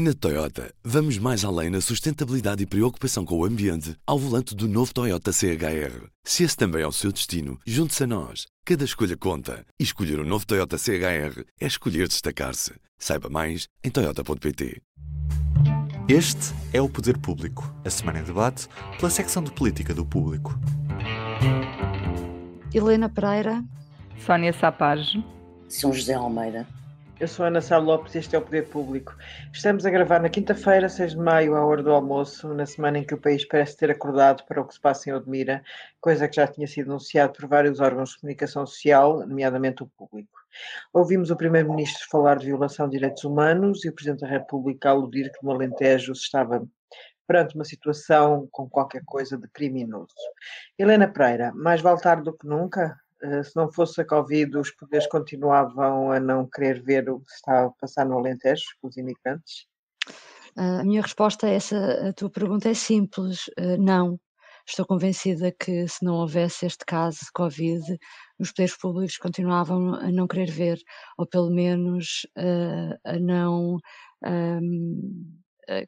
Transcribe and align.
Na 0.00 0.14
Toyota, 0.14 0.72
vamos 0.84 1.18
mais 1.18 1.44
além 1.44 1.70
na 1.70 1.80
sustentabilidade 1.80 2.62
e 2.62 2.66
preocupação 2.66 3.24
com 3.24 3.36
o 3.36 3.44
ambiente 3.44 3.96
ao 4.06 4.16
volante 4.16 4.54
do 4.54 4.68
novo 4.68 4.94
Toyota 4.94 5.32
CHR. 5.32 6.06
Se 6.22 6.44
esse 6.44 6.56
também 6.56 6.82
é 6.82 6.86
o 6.86 6.92
seu 6.92 7.10
destino, 7.10 7.58
junte-se 7.66 8.04
a 8.04 8.06
nós. 8.06 8.46
Cada 8.64 8.84
escolha 8.84 9.16
conta. 9.16 9.66
E 9.76 9.82
escolher 9.82 10.20
o 10.20 10.22
um 10.22 10.24
novo 10.24 10.46
Toyota 10.46 10.78
CHR 10.78 11.42
é 11.60 11.66
escolher 11.66 12.06
destacar-se. 12.06 12.74
Saiba 12.96 13.28
mais 13.28 13.66
em 13.82 13.90
Toyota.pt. 13.90 14.80
Este 16.08 16.54
é 16.72 16.80
o 16.80 16.88
Poder 16.88 17.18
Público, 17.18 17.68
a 17.84 17.90
semana 17.90 18.20
em 18.20 18.22
debate 18.22 18.68
pela 19.00 19.10
secção 19.10 19.42
de 19.42 19.50
política 19.50 19.92
do 19.92 20.06
público. 20.06 20.56
Helena 22.72 23.08
Pereira, 23.08 23.64
Sónia 24.24 24.52
Sapage, 24.52 25.24
São 25.68 25.92
José 25.92 26.14
Almeida. 26.14 26.77
Eu 27.20 27.26
sou 27.26 27.44
Ana 27.44 27.60
Sá 27.60 27.78
Lopes 27.78 28.14
e 28.14 28.18
este 28.18 28.36
é 28.36 28.38
o 28.38 28.42
Poder 28.42 28.68
Público. 28.68 29.12
Estamos 29.52 29.84
a 29.84 29.90
gravar 29.90 30.20
na 30.22 30.28
quinta-feira, 30.28 30.88
6 30.88 31.12
de 31.12 31.18
maio, 31.18 31.56
à 31.56 31.66
hora 31.66 31.82
do 31.82 31.90
almoço, 31.90 32.54
na 32.54 32.64
semana 32.64 32.98
em 32.98 33.04
que 33.04 33.12
o 33.12 33.20
país 33.20 33.44
parece 33.44 33.76
ter 33.76 33.90
acordado 33.90 34.44
para 34.44 34.60
o 34.60 34.64
que 34.64 34.74
se 34.74 34.80
passa 34.80 35.10
em 35.10 35.12
Odmira, 35.12 35.60
coisa 36.00 36.28
que 36.28 36.36
já 36.36 36.46
tinha 36.46 36.68
sido 36.68 36.92
anunciado 36.92 37.32
por 37.32 37.48
vários 37.48 37.80
órgãos 37.80 38.10
de 38.10 38.20
comunicação 38.20 38.64
social, 38.64 39.26
nomeadamente 39.26 39.82
o 39.82 39.86
público. 39.88 40.38
Ouvimos 40.92 41.32
o 41.32 41.36
Primeiro-Ministro 41.36 42.06
falar 42.08 42.36
de 42.36 42.46
violação 42.46 42.88
de 42.88 42.96
direitos 42.96 43.24
humanos 43.24 43.84
e 43.84 43.88
o 43.88 43.92
Presidente 43.92 44.20
da 44.20 44.28
República 44.28 44.90
aludir 44.90 45.32
que 45.32 45.44
no 45.44 45.50
Alentejo 45.50 46.14
se 46.14 46.22
estava 46.22 46.64
perante 47.26 47.56
uma 47.56 47.64
situação 47.64 48.48
com 48.52 48.70
qualquer 48.70 49.02
coisa 49.04 49.36
de 49.36 49.48
criminoso. 49.48 50.14
Helena 50.78 51.08
Pereira, 51.08 51.52
mais 51.52 51.80
vale 51.80 52.00
tarde 52.00 52.22
do 52.22 52.32
que 52.32 52.46
nunca? 52.46 52.96
Uh, 53.22 53.42
se 53.42 53.56
não 53.56 53.70
fosse 53.70 54.00
a 54.00 54.04
Covid, 54.04 54.56
os 54.58 54.70
poderes 54.70 55.08
continuavam 55.08 56.12
a 56.12 56.20
não 56.20 56.46
querer 56.46 56.80
ver 56.82 57.10
o 57.10 57.20
que 57.20 57.32
está 57.32 57.64
a 57.64 57.70
passar 57.70 58.06
no 58.06 58.16
Alentejo 58.16 58.64
os 58.82 58.96
imigrantes? 58.96 59.66
Uh, 60.56 60.80
a 60.80 60.84
minha 60.84 61.02
resposta 61.02 61.46
a 61.46 61.50
essa 61.50 62.08
a 62.08 62.12
tua 62.12 62.30
pergunta 62.30 62.68
é 62.68 62.74
simples: 62.74 63.48
uh, 63.58 63.76
não. 63.78 64.20
Estou 64.66 64.84
convencida 64.84 65.50
que 65.50 65.88
se 65.88 66.04
não 66.04 66.16
houvesse 66.16 66.66
este 66.66 66.84
caso 66.84 67.20
de 67.20 67.32
Covid, 67.32 67.82
os 68.38 68.50
poderes 68.52 68.76
públicos 68.76 69.16
continuavam 69.16 69.94
a 69.94 70.12
não 70.12 70.28
querer 70.28 70.50
ver, 70.50 70.78
ou 71.16 71.26
pelo 71.26 71.50
menos 71.50 72.26
a 73.02 73.18
não 73.18 73.78
um, 74.22 75.40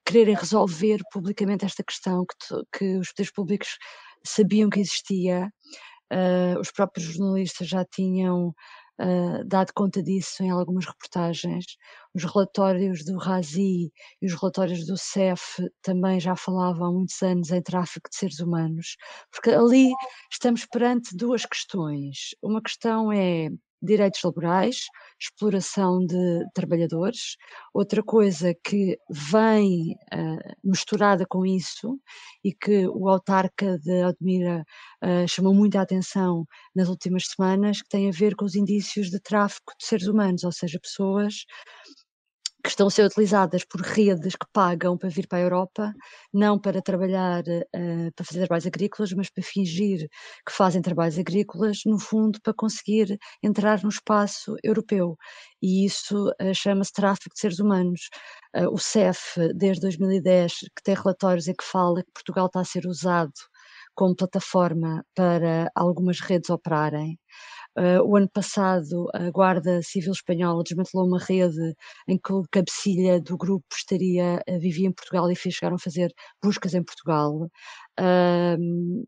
quererem 0.02 0.34
resolver 0.34 0.98
publicamente 1.12 1.66
esta 1.66 1.84
questão 1.84 2.24
que, 2.24 2.78
que 2.78 2.96
os 2.96 3.10
poderes 3.10 3.32
públicos 3.32 3.68
sabiam 4.24 4.70
que 4.70 4.80
existia 4.80 5.52
Uh, 6.12 6.58
os 6.60 6.70
próprios 6.70 7.06
jornalistas 7.06 7.68
já 7.68 7.84
tinham 7.84 8.48
uh, 9.00 9.44
dado 9.46 9.72
conta 9.74 10.02
disso 10.02 10.42
em 10.42 10.50
algumas 10.50 10.86
reportagens. 10.86 11.64
Os 12.14 12.24
relatórios 12.24 13.04
do 13.04 13.16
Razi 13.16 13.92
e 14.20 14.26
os 14.26 14.34
relatórios 14.34 14.86
do 14.86 14.96
CEF 14.96 15.42
também 15.82 16.20
já 16.20 16.36
falavam 16.36 16.88
há 16.88 16.92
muitos 16.92 17.20
anos 17.22 17.50
em 17.50 17.62
tráfico 17.62 18.10
de 18.10 18.16
seres 18.16 18.40
humanos, 18.40 18.96
porque 19.30 19.50
ali 19.50 19.90
estamos 20.30 20.66
perante 20.66 21.16
duas 21.16 21.46
questões. 21.46 22.34
Uma 22.42 22.60
questão 22.62 23.12
é 23.12 23.48
direitos 23.82 24.20
laborais, 24.22 24.86
exploração 25.18 26.04
de 26.04 26.44
trabalhadores. 26.54 27.36
Outra 27.72 28.02
coisa 28.02 28.54
que 28.64 28.98
vem 29.10 29.96
uh, 30.12 30.56
misturada 30.64 31.26
com 31.26 31.44
isso 31.46 31.98
e 32.44 32.52
que 32.52 32.86
o 32.88 33.08
autarca 33.08 33.78
de 33.78 34.02
Admira 34.02 34.64
uh, 35.02 35.28
chamou 35.28 35.54
muita 35.54 35.80
atenção 35.80 36.46
nas 36.74 36.88
últimas 36.88 37.24
semanas, 37.26 37.82
que 37.82 37.88
tem 37.88 38.08
a 38.08 38.12
ver 38.12 38.34
com 38.34 38.44
os 38.44 38.54
indícios 38.54 39.10
de 39.10 39.20
tráfico 39.20 39.72
de 39.78 39.86
seres 39.86 40.06
humanos, 40.06 40.44
ou 40.44 40.52
seja, 40.52 40.78
pessoas 40.80 41.44
que 42.62 42.68
estão 42.68 42.86
a 42.86 42.90
ser 42.90 43.04
utilizadas 43.04 43.64
por 43.64 43.80
redes 43.80 44.34
que 44.36 44.46
pagam 44.52 44.96
para 44.98 45.08
vir 45.08 45.26
para 45.26 45.38
a 45.38 45.42
Europa, 45.42 45.94
não 46.32 46.58
para 46.58 46.82
trabalhar, 46.82 47.42
uh, 47.42 48.12
para 48.14 48.24
fazer 48.24 48.40
trabalhos 48.40 48.66
agrícolas, 48.66 49.12
mas 49.12 49.30
para 49.30 49.42
fingir 49.42 50.08
que 50.46 50.52
fazem 50.52 50.82
trabalhos 50.82 51.18
agrícolas, 51.18 51.80
no 51.86 51.98
fundo, 51.98 52.40
para 52.42 52.54
conseguir 52.54 53.18
entrar 53.42 53.82
no 53.82 53.88
espaço 53.88 54.56
europeu. 54.62 55.16
E 55.62 55.84
isso 55.86 56.28
uh, 56.40 56.54
chama-se 56.54 56.92
tráfico 56.92 57.34
de 57.34 57.40
seres 57.40 57.58
humanos. 57.58 58.08
Uh, 58.54 58.68
o 58.72 58.78
CEF, 58.78 59.38
desde 59.54 59.82
2010, 59.82 60.52
que 60.76 60.82
tem 60.82 60.94
relatórios 60.94 61.48
em 61.48 61.54
que 61.54 61.64
fala 61.64 62.02
que 62.02 62.12
Portugal 62.12 62.46
está 62.46 62.60
a 62.60 62.64
ser 62.64 62.86
usado 62.86 63.32
como 63.94 64.16
plataforma 64.16 65.04
para 65.14 65.70
algumas 65.74 66.20
redes 66.20 66.50
operarem. 66.50 67.18
Uh, 67.78 68.02
o 68.04 68.16
ano 68.16 68.28
passado, 68.28 69.08
a 69.14 69.30
Guarda 69.30 69.80
Civil 69.82 70.12
Espanhola 70.12 70.62
desmantelou 70.64 71.06
uma 71.06 71.18
rede 71.20 71.74
em 72.08 72.18
que 72.18 72.32
o 72.32 72.42
cabecilha 72.50 73.20
do 73.20 73.36
grupo 73.36 73.66
estaria, 73.72 74.42
uh, 74.48 74.58
vivia 74.60 74.88
em 74.88 74.92
Portugal 74.92 75.30
e 75.30 75.36
fez, 75.36 75.54
chegaram 75.54 75.76
a 75.76 75.78
fazer 75.78 76.12
buscas 76.42 76.74
em 76.74 76.82
Portugal. 76.82 77.48
Uh, 77.98 79.04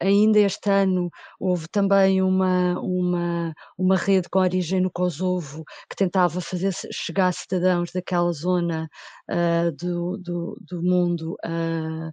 ainda 0.00 0.38
este 0.38 0.70
ano 0.70 1.10
houve 1.40 1.68
também 1.68 2.22
uma, 2.22 2.78
uma, 2.80 3.52
uma 3.76 3.96
rede 3.96 4.28
com 4.30 4.38
origem 4.40 4.80
no 4.80 4.90
Kosovo 4.90 5.64
que 5.88 5.96
tentava 5.96 6.40
fazer 6.40 6.72
chegar 6.92 7.32
cidadãos 7.32 7.90
daquela 7.92 8.32
zona 8.32 8.88
uh, 9.30 9.72
do, 9.76 10.16
do, 10.18 10.56
do, 10.60 10.82
mundo 10.82 11.36
uh, 11.44 12.10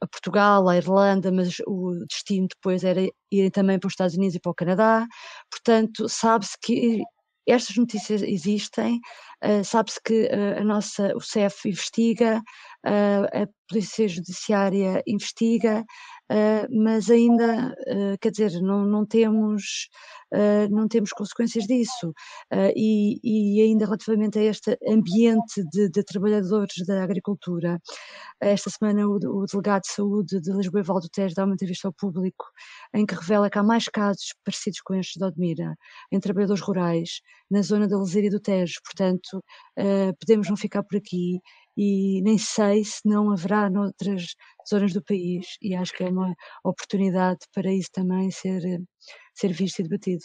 a 0.00 0.06
Portugal, 0.06 0.68
à 0.68 0.76
Irlanda, 0.76 1.32
mas 1.32 1.56
o 1.66 2.04
destino 2.08 2.46
depois 2.48 2.84
era 2.84 3.00
ir 3.30 3.50
também 3.50 3.78
para 3.78 3.88
os 3.88 3.92
Estados 3.92 4.16
Unidos 4.16 4.36
e 4.36 4.40
para 4.40 4.50
o 4.52 4.54
Canadá. 4.54 5.06
Portanto, 5.50 6.08
sabe-se 6.08 6.56
que 6.62 7.02
estas 7.46 7.76
notícias 7.76 8.22
existem, 8.22 9.00
uh, 9.44 9.64
sabe-se 9.64 10.00
que 10.02 10.24
uh, 10.24 10.60
a 10.60 10.64
nossa, 10.64 11.14
o 11.16 11.20
CEF 11.20 11.68
investiga, 11.68 12.42
uh, 12.86 13.42
a 13.42 13.46
Polícia 13.68 14.06
Judiciária 14.08 15.02
investiga, 15.06 15.84
mas 16.70 17.10
ainda, 17.10 17.74
quer 18.20 18.30
dizer, 18.30 18.60
não, 18.60 18.84
não 18.84 19.06
temos 19.06 19.88
não 20.70 20.88
temos 20.88 21.10
consequências 21.10 21.64
disso. 21.64 22.12
E, 22.74 23.18
e, 23.22 23.62
ainda 23.62 23.84
relativamente 23.84 24.38
a 24.38 24.42
este 24.42 24.76
ambiente 24.88 25.62
de, 25.72 25.88
de 25.88 26.02
trabalhadores 26.02 26.74
da 26.86 27.02
agricultura, 27.04 27.78
esta 28.40 28.68
semana 28.70 29.06
o, 29.06 29.16
o, 29.16 29.46
delegado 29.46 29.82
de 29.82 29.92
saúde 29.92 30.40
de 30.40 30.52
Lisboa, 30.52 30.82
Valdo 30.82 31.08
Tejo, 31.08 31.34
dá 31.34 31.44
uma 31.44 31.54
entrevista 31.54 31.88
ao 31.88 31.92
público 31.92 32.44
em 32.92 33.06
que 33.06 33.14
revela 33.14 33.48
que 33.48 33.58
há 33.58 33.62
mais 33.62 33.88
casos 33.88 34.34
parecidos 34.44 34.80
com 34.80 34.94
estes 34.94 35.16
de 35.16 35.24
Odmira, 35.24 35.74
em 36.12 36.20
trabalhadores 36.20 36.62
rurais, 36.62 37.20
na 37.50 37.62
zona 37.62 37.88
da 37.88 37.98
Leseira 37.98 38.30
do 38.30 38.40
Tejo. 38.40 38.80
Portanto, 38.84 39.33
uh, 39.38 40.16
podemos 40.20 40.48
não 40.48 40.56
ficar 40.56 40.82
por 40.82 40.96
aqui 40.96 41.40
e 41.76 42.22
nem 42.22 42.38
sei 42.38 42.84
se 42.84 43.00
não 43.04 43.32
haverá 43.32 43.68
noutras 43.68 44.34
zonas 44.68 44.92
do 44.92 45.02
país 45.02 45.56
e 45.60 45.74
acho 45.74 45.92
que 45.92 46.04
é 46.04 46.08
uma 46.08 46.34
oportunidade 46.64 47.40
para 47.52 47.72
isso 47.72 47.90
também 47.92 48.30
ser 48.30 48.62
ser 49.34 49.52
visto 49.52 49.80
e 49.80 49.82
debatido. 49.82 50.24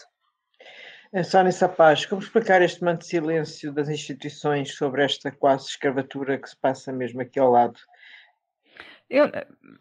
É, 1.11 1.23
Sónia 1.23 1.51
Sapaz, 1.51 2.05
como 2.05 2.21
explicar 2.21 2.61
este 2.61 2.83
manto 2.83 2.99
de 2.99 3.07
silêncio 3.07 3.73
das 3.73 3.89
instituições 3.89 4.75
sobre 4.75 5.03
esta 5.03 5.31
quase 5.31 5.65
escravatura 5.65 6.39
que 6.39 6.47
se 6.47 6.55
passa 6.55 6.93
mesmo 6.93 7.21
aqui 7.21 7.39
ao 7.39 7.49
lado? 7.49 7.79
Eu, 9.09 9.25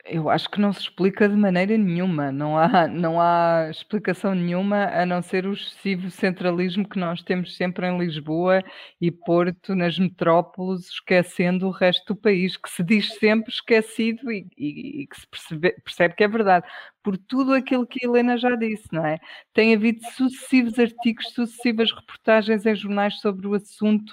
eu 0.06 0.30
acho 0.30 0.48
que 0.48 0.58
não 0.58 0.72
se 0.72 0.80
explica 0.80 1.28
de 1.28 1.36
maneira 1.36 1.76
nenhuma, 1.76 2.32
não 2.32 2.56
há, 2.56 2.88
não 2.88 3.20
há 3.20 3.68
explicação 3.70 4.34
nenhuma 4.34 4.86
a 4.86 5.04
não 5.04 5.20
ser 5.20 5.46
o 5.46 5.52
excessivo 5.52 6.10
centralismo 6.10 6.88
que 6.88 6.98
nós 6.98 7.22
temos 7.22 7.54
sempre 7.54 7.86
em 7.86 7.98
Lisboa 7.98 8.62
e 8.98 9.10
Porto, 9.10 9.74
nas 9.74 9.98
metrópoles, 9.98 10.88
esquecendo 10.88 11.66
o 11.66 11.70
resto 11.70 12.14
do 12.14 12.16
país, 12.20 12.56
que 12.56 12.70
se 12.70 12.82
diz 12.82 13.14
sempre 13.18 13.52
esquecido 13.52 14.32
e, 14.32 14.46
e, 14.56 15.02
e 15.02 15.06
que 15.06 15.20
se 15.20 15.26
percebe, 15.26 15.72
percebe 15.84 16.14
que 16.14 16.24
é 16.24 16.28
verdade, 16.28 16.66
por 17.02 17.18
tudo 17.18 17.52
aquilo 17.52 17.86
que 17.86 18.06
a 18.06 18.08
Helena 18.08 18.38
já 18.38 18.56
disse, 18.56 18.88
não 18.90 19.04
é? 19.04 19.18
Tem 19.52 19.74
havido 19.74 20.00
sucessivos 20.16 20.78
artigos, 20.78 21.28
sucessivas 21.34 21.92
reportagens 21.92 22.64
em 22.64 22.74
jornais 22.74 23.20
sobre 23.20 23.46
o 23.46 23.54
assunto. 23.54 24.10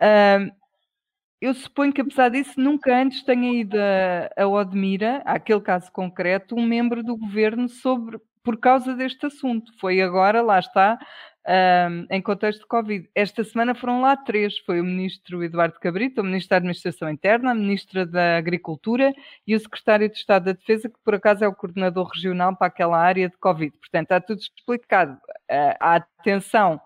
Uh, 0.00 0.50
eu 1.46 1.54
suponho 1.54 1.92
que, 1.92 2.00
apesar 2.00 2.28
disso, 2.28 2.60
nunca 2.60 2.94
antes 2.96 3.22
tenha 3.22 3.60
ido 3.60 3.76
a, 3.78 4.42
a 4.42 4.48
Odmira, 4.48 5.22
àquele 5.24 5.60
caso 5.60 5.90
concreto, 5.92 6.56
um 6.56 6.66
membro 6.66 7.02
do 7.04 7.16
governo 7.16 7.68
sobre, 7.68 8.18
por 8.42 8.58
causa 8.58 8.94
deste 8.94 9.26
assunto. 9.26 9.72
Foi 9.78 10.00
agora, 10.02 10.42
lá 10.42 10.58
está, 10.58 10.98
um, 11.46 12.06
em 12.10 12.20
contexto 12.20 12.62
de 12.62 12.66
Covid. 12.66 13.08
Esta 13.14 13.44
semana 13.44 13.76
foram 13.76 14.00
lá 14.00 14.16
três: 14.16 14.58
foi 14.58 14.80
o 14.80 14.84
ministro 14.84 15.44
Eduardo 15.44 15.78
Cabrito, 15.78 16.20
o 16.20 16.24
ministro 16.24 16.50
da 16.50 16.56
Administração 16.56 17.08
Interna, 17.08 17.52
a 17.52 17.54
ministra 17.54 18.04
da 18.04 18.36
Agricultura 18.38 19.14
e 19.46 19.54
o 19.54 19.60
secretário 19.60 20.08
de 20.08 20.16
Estado 20.16 20.46
da 20.46 20.52
Defesa, 20.52 20.88
que 20.88 20.98
por 21.04 21.14
acaso 21.14 21.44
é 21.44 21.48
o 21.48 21.54
coordenador 21.54 22.08
regional 22.08 22.56
para 22.56 22.66
aquela 22.66 22.98
área 22.98 23.28
de 23.28 23.36
Covid. 23.36 23.76
Portanto, 23.78 24.04
está 24.04 24.20
tudo 24.20 24.40
explicado. 24.40 25.12
Uh, 25.48 25.76
a 25.78 25.94
atenção 25.94 26.80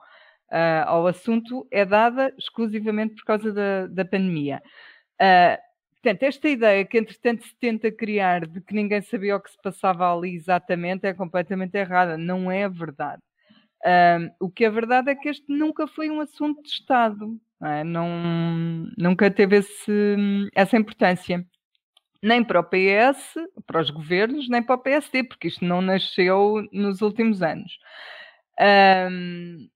uh, 0.51 0.85
ao 0.87 1.07
assunto 1.07 1.67
é 1.71 1.85
dada 1.85 2.33
exclusivamente 2.39 3.15
por 3.15 3.25
causa 3.25 3.53
da, 3.53 3.87
da 3.87 4.05
pandemia. 4.05 4.63
Uh, 5.21 5.57
portanto, 5.95 6.23
esta 6.25 6.49
ideia 6.49 6.85
que 6.85 6.99
entretanto 6.99 7.45
se 7.45 7.55
tenta 7.59 7.91
criar 7.91 8.47
de 8.47 8.61
que 8.61 8.75
ninguém 8.75 9.01
sabia 9.03 9.37
o 9.37 9.41
que 9.41 9.51
se 9.51 9.61
passava 9.63 10.13
ali 10.13 10.35
exatamente 10.35 11.07
é 11.07 11.15
completamente 11.15 11.77
errada, 11.77 12.17
não 12.17 12.51
é 12.51 12.69
verdade. 12.69 13.23
Uh, 13.85 14.31
o 14.39 14.51
que 14.51 14.65
é 14.65 14.71
verdade 14.71 15.11
é 15.11 15.15
que 15.15 15.29
este 15.29 15.51
nunca 15.51 15.87
foi 15.87 16.11
um 16.11 16.21
assunto 16.21 16.63
de 16.63 16.69
Estado. 16.69 17.41
Não 17.61 17.69
é? 17.69 17.85
não, 17.85 18.09
nunca 18.97 19.31
teve 19.31 19.59
esse, 19.59 20.49
essa 20.55 20.77
importância. 20.77 21.45
Nem 22.23 22.45
para 22.45 22.61
o 22.61 22.65
PS, 22.65 23.35
para 23.67 23.81
os 23.81 23.91
governos, 23.91 24.49
nem 24.49 24.63
para 24.63 24.75
o 24.75 24.79
PSD, 24.79 25.25
porque 25.25 25.49
isto 25.49 25.65
não 25.65 25.81
nasceu 25.81 26.67
nos 26.71 27.01
últimos 27.01 27.43
anos. 27.43 27.79
Um, 28.61 29.69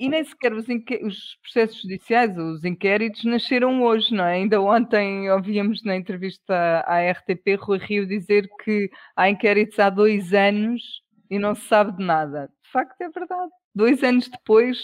e 0.00 0.08
nem 0.08 0.24
sequer 0.24 0.54
os, 0.54 0.66
os, 0.66 1.36
processos 1.42 1.82
judiciais, 1.82 2.34
os 2.38 2.64
inquéritos, 2.64 3.22
nasceram 3.24 3.82
hoje, 3.82 4.14
não 4.14 4.24
é? 4.24 4.36
Ainda 4.36 4.58
ontem 4.58 5.30
ouvíamos 5.30 5.84
na 5.84 5.94
entrevista 5.94 6.54
à 6.86 7.10
RTP 7.10 7.54
Rui 7.60 7.76
Rio 7.76 8.06
dizer 8.06 8.48
que 8.64 8.90
há 9.14 9.28
inquéritos 9.28 9.78
há 9.78 9.90
dois 9.90 10.32
anos 10.32 10.82
e 11.28 11.38
não 11.38 11.54
se 11.54 11.68
sabe 11.68 11.98
de 11.98 12.02
nada. 12.02 12.50
De 12.64 12.70
facto, 12.70 12.98
é 13.02 13.10
verdade. 13.10 13.50
Dois 13.74 14.02
anos 14.02 14.26
depois, 14.26 14.78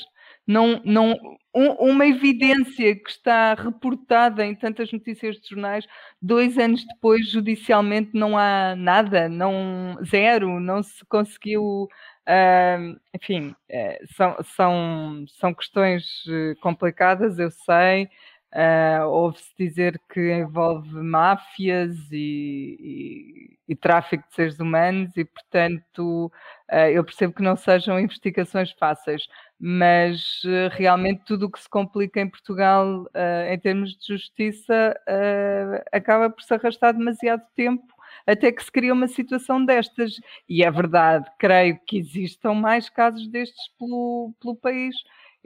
não, 0.46 0.80
não, 0.84 1.14
um, 1.54 1.70
uma 1.90 2.06
evidência 2.06 2.94
que 2.94 3.10
está 3.10 3.54
reportada 3.54 4.44
em 4.44 4.54
tantas 4.54 4.92
notícias 4.92 5.36
de 5.36 5.48
jornais, 5.48 5.86
dois 6.20 6.58
anos 6.58 6.84
depois, 6.84 7.30
judicialmente, 7.30 8.10
não 8.14 8.36
há 8.38 8.74
nada, 8.76 9.28
não, 9.28 9.98
zero, 10.04 10.60
não 10.60 10.82
se 10.82 11.04
conseguiu 11.06 11.88
Uh, 12.28 12.98
enfim, 13.14 13.54
uh, 13.70 14.06
são, 14.16 14.36
são, 14.56 15.24
são 15.38 15.54
questões 15.54 16.24
eh, 16.28 16.56
complicadas, 16.60 17.38
eu 17.38 17.52
sei. 17.52 18.08
Uh, 18.52 19.06
Ouve-se 19.08 19.52
dizer 19.58 20.00
que 20.12 20.32
envolve 20.32 20.90
máfias 20.90 21.94
e, 22.10 23.56
e, 23.68 23.72
e, 23.72 23.76
tráfico 23.76 24.26
de 24.28 24.34
seres 24.34 24.58
humanos, 24.58 25.16
e 25.16 25.24
portanto 25.24 26.32
uh, 26.72 26.88
eu 26.90 27.04
percebo 27.04 27.34
que 27.34 27.42
não 27.42 27.56
sejam 27.56 28.00
investigações 28.00 28.72
fáceis, 28.72 29.22
mas 29.58 30.42
uh, 30.44 30.68
realmente 30.72 31.22
tudo 31.24 31.46
o 31.46 31.50
que 31.50 31.60
se 31.60 31.68
complica 31.68 32.20
em 32.20 32.28
Portugal 32.28 33.06
em 33.50 33.58
termos 33.58 33.96
de 33.96 34.06
justiça 34.06 34.94
acaba 35.90 36.28
por 36.28 36.42
se 36.42 36.52
arrastar 36.54 36.92
demasiado 36.92 37.42
tempo 37.54 37.96
até 38.26 38.50
que 38.50 38.62
se 38.62 38.70
cria 38.70 38.92
uma 38.92 39.08
situação 39.08 39.64
destas. 39.64 40.20
E 40.48 40.64
é 40.64 40.70
verdade, 40.70 41.30
creio 41.38 41.78
que 41.86 41.98
existam 41.98 42.54
mais 42.54 42.88
casos 42.88 43.28
destes 43.28 43.68
pelo, 43.78 44.34
pelo 44.40 44.56
país. 44.56 44.94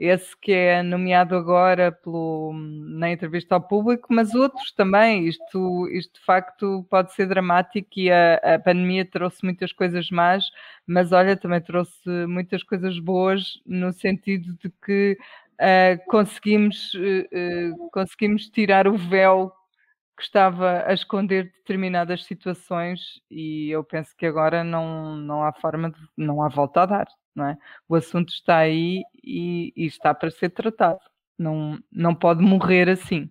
Esse 0.03 0.35
que 0.35 0.51
é 0.51 0.81
nomeado 0.81 1.35
agora 1.35 1.91
pelo, 1.91 2.53
na 2.55 3.11
entrevista 3.11 3.53
ao 3.53 3.61
público, 3.61 4.07
mas 4.11 4.33
outros 4.33 4.71
também. 4.71 5.27
Isto, 5.27 5.87
isto 5.89 6.19
de 6.19 6.25
facto 6.25 6.83
pode 6.89 7.13
ser 7.13 7.27
dramático 7.27 7.87
e 7.95 8.09
a, 8.11 8.55
a 8.55 8.57
pandemia 8.57 9.05
trouxe 9.05 9.43
muitas 9.43 9.71
coisas 9.71 10.09
más, 10.09 10.45
mas 10.87 11.11
olha, 11.11 11.37
também 11.37 11.61
trouxe 11.61 12.09
muitas 12.25 12.63
coisas 12.63 12.97
boas 12.97 13.61
no 13.63 13.93
sentido 13.93 14.57
de 14.57 14.71
que 14.83 15.15
uh, 15.59 16.03
conseguimos, 16.09 16.95
uh, 16.95 17.89
conseguimos 17.91 18.49
tirar 18.49 18.87
o 18.87 18.97
véu 18.97 19.51
que 20.17 20.23
estava 20.23 20.83
a 20.87 20.93
esconder 20.93 21.51
determinadas 21.59 22.23
situações 22.23 23.21
e 23.29 23.69
eu 23.69 23.83
penso 23.83 24.15
que 24.17 24.25
agora 24.25 24.63
não, 24.63 25.15
não 25.15 25.43
há 25.43 25.53
forma 25.53 25.91
de, 25.91 25.99
não 26.17 26.41
há 26.41 26.49
volta 26.49 26.81
a 26.81 26.85
dar, 26.87 27.07
não 27.35 27.45
é? 27.45 27.57
O 27.87 27.95
assunto 27.95 28.33
está 28.33 28.57
aí 28.57 29.03
e, 29.23 29.73
e 29.75 29.85
está 29.85 30.13
para 30.13 30.31
ser 30.31 30.49
tratado, 30.49 30.99
não, 31.37 31.79
não 31.91 32.13
pode 32.13 32.41
morrer 32.41 32.89
assim. 32.89 33.29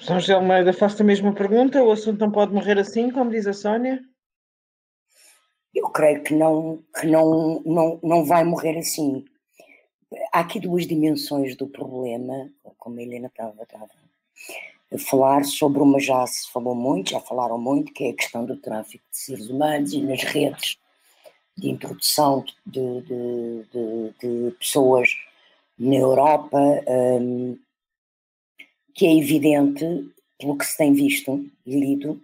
São 0.00 0.20
José 0.20 0.34
Almeida, 0.34 0.72
faço 0.72 1.02
a 1.02 1.04
mesma 1.04 1.32
pergunta, 1.32 1.82
o 1.82 1.90
assunto 1.90 2.20
não 2.20 2.30
pode 2.30 2.52
morrer 2.52 2.78
assim, 2.78 3.10
como 3.10 3.30
diz 3.30 3.46
a 3.46 3.52
Sónia? 3.52 4.00
Eu 5.74 5.88
creio 5.90 6.22
que 6.22 6.34
não, 6.34 6.82
que 6.98 7.06
não, 7.06 7.62
não, 7.64 8.00
não 8.02 8.24
vai 8.24 8.44
morrer 8.44 8.78
assim. 8.78 9.24
Há 10.32 10.40
aqui 10.40 10.60
duas 10.60 10.86
dimensões 10.86 11.56
do 11.56 11.66
problema, 11.66 12.50
como 12.78 12.98
a 12.98 13.02
Helena 13.02 13.26
estava, 13.26 13.62
estava 13.62 13.88
falar 14.96 15.44
sobre 15.44 15.82
uma 15.82 16.00
já 16.00 16.26
se 16.26 16.50
falou 16.50 16.74
muito, 16.74 17.10
já 17.10 17.20
falaram 17.20 17.58
muito, 17.58 17.92
que 17.92 18.04
é 18.04 18.10
a 18.10 18.14
questão 18.14 18.46
do 18.46 18.56
tráfico 18.56 19.04
de 19.10 19.18
seres 19.18 19.50
humanos 19.50 19.92
e 19.92 20.00
nas 20.00 20.22
redes 20.22 20.78
de 21.58 21.70
introdução 21.70 22.44
de, 22.64 23.00
de, 23.02 23.64
de, 23.72 24.14
de 24.20 24.56
pessoas 24.56 25.10
na 25.78 25.96
Europa, 25.96 26.58
um, 26.88 27.58
que 28.94 29.06
é 29.06 29.16
evidente, 29.16 29.84
pelo 30.38 30.56
que 30.56 30.64
se 30.64 30.76
tem 30.76 30.92
visto 30.92 31.44
e 31.66 31.78
lido, 31.78 32.20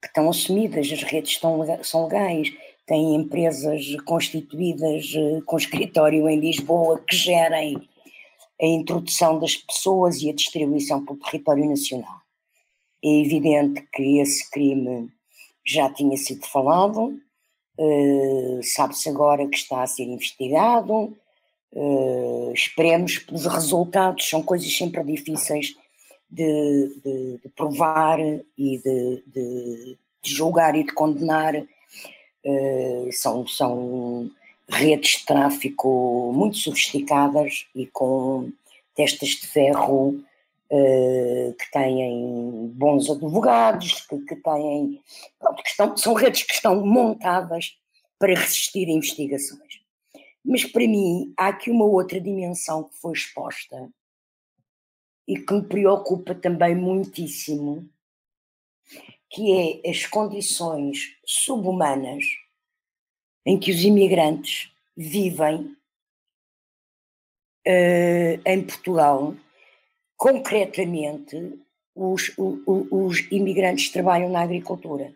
que 0.00 0.08
estão 0.08 0.28
assumidas, 0.28 0.90
as 0.90 1.02
redes 1.02 1.32
estão, 1.32 1.60
são 1.82 2.04
legais, 2.04 2.52
têm 2.86 3.14
empresas 3.14 3.96
constituídas 4.04 5.12
eh, 5.14 5.40
com 5.46 5.56
escritório 5.56 6.28
em 6.28 6.38
Lisboa 6.38 7.02
que 7.08 7.16
gerem 7.16 7.76
a 8.60 8.66
introdução 8.66 9.38
das 9.38 9.56
pessoas 9.56 10.20
e 10.20 10.30
a 10.30 10.34
distribuição 10.34 11.04
pelo 11.04 11.18
território 11.18 11.68
nacional. 11.68 12.20
É 13.02 13.20
evidente 13.20 13.86
que 13.92 14.18
esse 14.18 14.50
crime 14.50 15.10
já 15.66 15.90
tinha 15.90 16.16
sido 16.16 16.46
falado, 16.46 17.18
uh, 17.78 18.60
sabe-se 18.62 19.08
agora 19.08 19.46
que 19.48 19.56
está 19.56 19.82
a 19.82 19.86
ser 19.86 20.04
investigado, 20.04 21.16
uh, 21.72 22.52
esperemos 22.54 23.18
pelos 23.18 23.46
resultados, 23.46 24.28
são 24.28 24.42
coisas 24.42 24.76
sempre 24.76 25.02
difíceis 25.04 25.74
de, 26.30 27.00
de, 27.04 27.38
de 27.42 27.48
provar 27.50 28.18
e 28.20 28.78
de, 28.78 29.22
de, 29.26 29.98
julgar 30.22 30.74
e 30.74 30.84
de 30.84 30.92
condenar, 30.92 31.54
uh, 31.56 33.12
são, 33.12 33.46
são 33.46 34.30
redes 34.68 35.18
de 35.18 35.26
tráfico 35.26 36.32
muito 36.34 36.56
sofisticadas 36.56 37.66
e 37.74 37.86
com 37.86 38.50
testas 38.94 39.30
de 39.30 39.46
ferro 39.46 40.22
que 40.68 41.70
têm 41.72 42.68
bons 42.74 43.10
advogados, 43.10 44.00
que, 44.06 44.18
que 44.20 44.36
têm. 44.36 45.00
Pronto, 45.38 45.62
que 45.62 45.68
estão, 45.68 45.96
são 45.96 46.14
redes 46.14 46.42
que 46.42 46.54
estão 46.54 46.84
montadas 46.84 47.78
para 48.18 48.34
resistir 48.34 48.88
a 48.88 48.92
investigações. 48.92 49.80
Mas 50.44 50.64
para 50.64 50.86
mim 50.86 51.32
há 51.36 51.48
aqui 51.48 51.70
uma 51.70 51.84
outra 51.84 52.20
dimensão 52.20 52.84
que 52.84 52.96
foi 52.96 53.12
exposta 53.12 53.90
e 55.26 55.38
que 55.38 55.54
me 55.54 55.62
preocupa 55.62 56.34
também 56.34 56.74
muitíssimo, 56.74 57.88
que 59.30 59.80
é 59.84 59.90
as 59.90 60.06
condições 60.06 61.16
subhumanas 61.24 62.24
em 63.46 63.58
que 63.58 63.70
os 63.70 63.82
imigrantes 63.82 64.70
vivem 64.96 65.76
uh, 67.66 68.40
em 68.46 68.62
Portugal. 68.64 69.34
Concretamente, 70.24 71.36
os, 71.94 72.32
os, 72.38 73.30
imigrantes 73.30 73.90
trabalham 73.90 74.30
na 74.30 74.40
agricultura. 74.40 75.12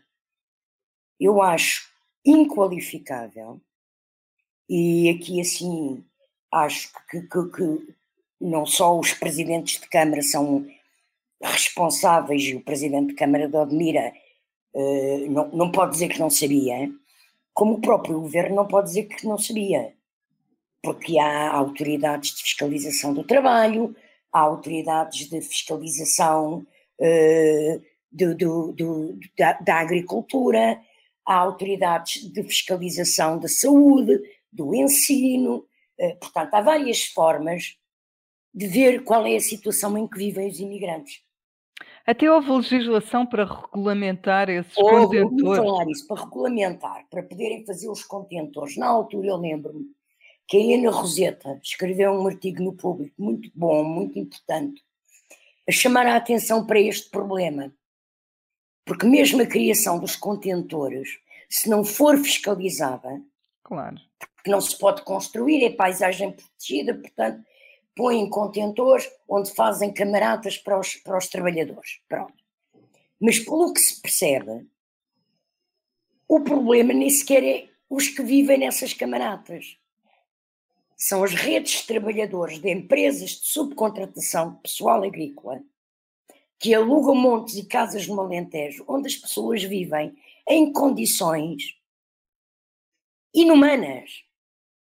Eu 1.19 1.41
acho 1.41 1.89
inqualificável, 2.23 3.59
e 4.69 5.09
aqui 5.09 5.41
assim 5.41 6.05
acho 6.53 6.93
que, 7.11 7.23
que, 7.23 7.51
que 7.51 7.95
não 8.39 8.67
só 8.67 8.99
os 8.99 9.15
presidentes 9.15 9.81
de 9.81 9.89
Câmara 9.89 10.21
são 10.21 10.67
responsáveis, 11.43 12.43
e 12.43 12.57
o 12.57 12.63
presidente 12.63 13.09
de 13.09 13.15
Câmara 13.15 13.49
de 13.49 13.57
Odmira 13.57 14.13
uh, 14.75 15.31
não, 15.31 15.49
não 15.53 15.73
pode 15.73 15.93
dizer 15.93 16.09
que 16.09 16.21
não 16.21 16.29
sabia, 16.29 16.93
como 17.55 17.77
o 17.77 17.81
próprio 17.81 18.21
governo 18.21 18.57
não 18.57 18.69
pode 18.69 18.89
dizer 18.89 19.05
que 19.05 19.27
não 19.27 19.39
sabia, 19.39 19.95
porque 20.83 21.19
há 21.19 21.51
autoridades 21.51 22.35
de 22.35 22.43
fiscalização 22.43 23.15
do 23.15 23.25
trabalho, 23.25 23.97
há 24.33 24.41
autoridades 24.41 25.29
de 25.29 25.41
fiscalização 25.41 26.67
uh, 27.01 27.83
do, 28.11 28.35
do, 28.35 28.73
do, 28.73 29.19
da, 29.37 29.53
da 29.55 29.81
agricultura, 29.81 30.81
há 31.27 31.35
autoridades 31.35 32.31
de 32.33 32.43
fiscalização 32.43 33.39
da 33.39 33.49
saúde, 33.49 34.21
do 34.53 34.75
ensino, 34.75 35.67
uh, 36.01 36.19
portanto, 36.21 36.55
há 36.55 36.61
várias 36.61 37.05
formas 37.05 37.77
de 38.55 38.67
ver 38.67 39.05
qual 39.05 39.27
é 39.27 39.37
a 39.37 39.41
situação 39.41 39.97
em 39.97 40.07
que 40.07 40.19
vivem 40.19 40.49
os 40.49 40.59
imigrantes. 40.59 41.23
Até 42.07 42.31
houve 42.31 42.51
legislação 42.51 43.27
para 43.27 43.45
regulamentar 43.45 44.49
esses 44.49 44.77
houve, 44.79 45.23
contentores. 45.23 45.59
falar 45.59 45.91
isso, 45.91 46.07
para 46.07 46.25
regulamentar, 46.25 47.07
para 47.11 47.23
poderem 47.23 47.67
fazer 47.67 47.91
os 47.91 48.03
contentores. 48.03 48.77
Na 48.79 48.87
altura 48.87 49.29
eu 49.29 49.37
lembro-me 49.37 49.98
que 50.49 50.57
a 50.57 50.61
Helena 50.61 50.91
Roseta 50.91 51.61
escreveu 51.63 52.11
um 52.13 52.27
artigo 52.27 52.63
no 52.63 52.73
público 52.73 53.15
muito 53.23 53.51
bom, 53.55 53.85
muito 53.85 54.19
importante, 54.19 54.83
a 55.69 55.73
chamar 55.73 56.07
a 56.07 56.17
atenção 56.17 56.67
para 56.67 56.81
este 56.81 57.11
problema. 57.11 57.73
Porque 58.87 59.07
mesmo 59.07 59.43
a 59.43 59.47
criação 59.47 59.99
dos 59.99 60.17
contentores, 60.17 61.19
se 61.51 61.69
não 61.69 61.85
for 61.85 62.17
fiscalizada, 62.17 63.23
claro. 63.63 64.01
porque 64.19 64.51
não 64.51 64.63
se 64.63 64.77
pode 64.79 65.03
construir, 65.03 65.63
é 65.63 65.71
paisagem 65.71 66.33
protegida, 66.33 66.95
portanto, 66.95 67.45
põem 67.95 68.31
contentores 68.31 69.07
onde 69.29 69.55
fazem 69.55 69.93
camaradas 69.93 70.57
para 70.57 70.81
os, 70.81 70.95
para 70.97 71.19
os 71.19 71.29
trabalhadores. 71.29 72.01
Pronto. 72.09 72.33
Mas 73.21 73.39
pelo 73.39 73.75
que 73.75 73.81
se 73.81 74.01
percebe, 74.01 74.67
o 76.27 76.41
problema 76.41 76.95
nem 76.95 77.11
sequer 77.11 77.45
é 77.45 77.69
os 77.91 78.09
que 78.09 78.23
vivem 78.23 78.59
nessas 78.59 78.95
camaradas. 78.95 79.77
São 80.99 81.23
as 81.23 81.33
redes 81.33 81.81
de 81.81 81.87
trabalhadores 81.87 82.59
de 82.59 82.69
empresas 82.69 83.31
de 83.31 83.47
subcontratação 83.47 84.57
pessoal 84.57 85.05
agrícola 85.05 85.63
que 86.59 86.75
alugam 86.75 87.15
montes 87.15 87.55
e 87.55 87.65
casas 87.65 88.09
no 88.09 88.21
Alentejo, 88.21 88.85
onde 88.89 89.07
as 89.07 89.15
pessoas 89.15 89.63
vivem 89.63 90.19
em 90.49 90.73
condições 90.73 91.79
inumanas. 93.33 94.25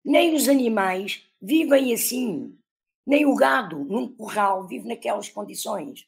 Nem 0.03 0.33
os 0.33 0.49
animais 0.49 1.23
vivem 1.39 1.93
assim, 1.93 2.57
nem 3.05 3.27
o 3.27 3.35
gado 3.35 3.77
num 3.83 4.11
curral 4.11 4.67
vive 4.67 4.87
naquelas 4.87 5.29
condições. 5.29 6.07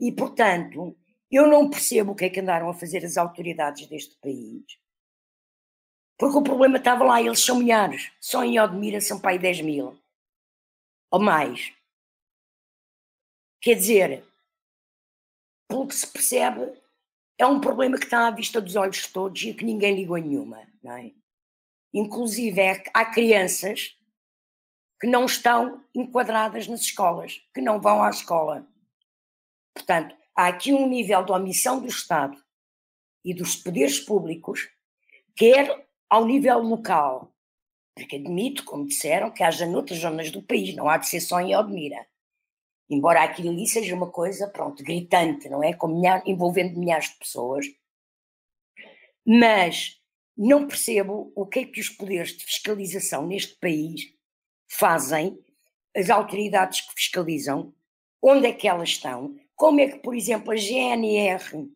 E, 0.00 0.10
portanto, 0.10 0.96
eu 1.30 1.46
não 1.46 1.70
percebo 1.70 2.12
o 2.12 2.14
que 2.16 2.24
é 2.24 2.30
que 2.30 2.40
andaram 2.40 2.68
a 2.68 2.74
fazer 2.74 3.04
as 3.04 3.16
autoridades 3.16 3.86
deste 3.86 4.16
país. 4.16 4.64
Porque 6.18 6.36
o 6.36 6.42
problema 6.42 6.78
estava 6.78 7.04
lá, 7.04 7.22
eles 7.22 7.44
são 7.44 7.60
milhares. 7.60 8.10
Só 8.20 8.42
em 8.42 8.58
Odmira 8.58 9.00
são 9.00 9.20
aí 9.22 9.38
10 9.38 9.60
mil. 9.60 9.96
Ou 11.12 11.20
mais. 11.20 11.72
Quer 13.62 13.74
dizer, 13.74 14.24
pelo 15.68 15.86
que 15.86 15.94
se 15.94 16.06
percebe, 16.06 16.72
é 17.38 17.46
um 17.46 17.60
problema 17.60 17.96
que 17.96 18.04
está 18.04 18.26
à 18.26 18.30
vista 18.32 18.60
dos 18.60 18.74
olhos 18.74 18.96
de 18.96 19.08
todos 19.10 19.40
e 19.42 19.54
que 19.54 19.64
ninguém 19.64 19.94
ligou 19.94 20.16
nenhuma. 20.16 20.66
Não 20.82 20.96
é? 20.96 21.12
Inclusive, 21.94 22.60
é, 22.60 22.82
há 22.92 23.04
crianças 23.04 23.96
que 25.00 25.06
não 25.06 25.24
estão 25.24 25.84
enquadradas 25.94 26.66
nas 26.66 26.80
escolas, 26.80 27.40
que 27.54 27.60
não 27.60 27.80
vão 27.80 28.02
à 28.02 28.10
escola. 28.10 28.66
Portanto, 29.72 30.16
há 30.34 30.48
aqui 30.48 30.72
um 30.72 30.88
nível 30.88 31.24
de 31.24 31.30
omissão 31.30 31.80
do 31.80 31.86
Estado 31.86 32.36
e 33.24 33.32
dos 33.32 33.54
poderes 33.54 34.00
públicos, 34.00 34.68
quer 35.36 35.87
ao 36.08 36.24
nível 36.24 36.58
local, 36.60 37.34
porque 37.94 38.16
admito, 38.16 38.64
como 38.64 38.86
disseram, 38.86 39.30
que 39.30 39.42
haja 39.42 39.66
noutras 39.66 39.98
zonas 39.98 40.30
do 40.30 40.42
país, 40.42 40.74
não 40.74 40.88
há 40.88 40.96
de 40.96 41.08
ser 41.08 41.20
só 41.20 41.40
em 41.40 41.56
Odmira. 41.56 42.06
Embora 42.88 43.22
aquilo 43.22 43.50
ali 43.50 43.66
seja 43.66 43.94
uma 43.94 44.10
coisa, 44.10 44.48
pronto, 44.48 44.82
gritante, 44.82 45.48
não 45.48 45.62
é? 45.62 45.74
Com 45.74 46.00
envolvendo 46.24 46.78
milhares 46.78 47.10
de 47.10 47.18
pessoas. 47.18 47.66
Mas 49.26 50.00
não 50.36 50.66
percebo 50.66 51.32
o 51.34 51.44
que 51.44 51.58
é 51.58 51.64
que 51.66 51.80
os 51.80 51.90
poderes 51.90 52.36
de 52.36 52.44
fiscalização 52.44 53.26
neste 53.26 53.56
país 53.56 54.02
fazem, 54.70 55.38
as 55.94 56.08
autoridades 56.08 56.80
que 56.82 56.94
fiscalizam, 56.94 57.74
onde 58.22 58.46
é 58.46 58.52
que 58.52 58.68
elas 58.68 58.90
estão, 58.90 59.36
como 59.56 59.80
é 59.80 59.88
que, 59.88 59.98
por 59.98 60.14
exemplo, 60.14 60.52
a 60.52 60.56
GNR 60.56 61.68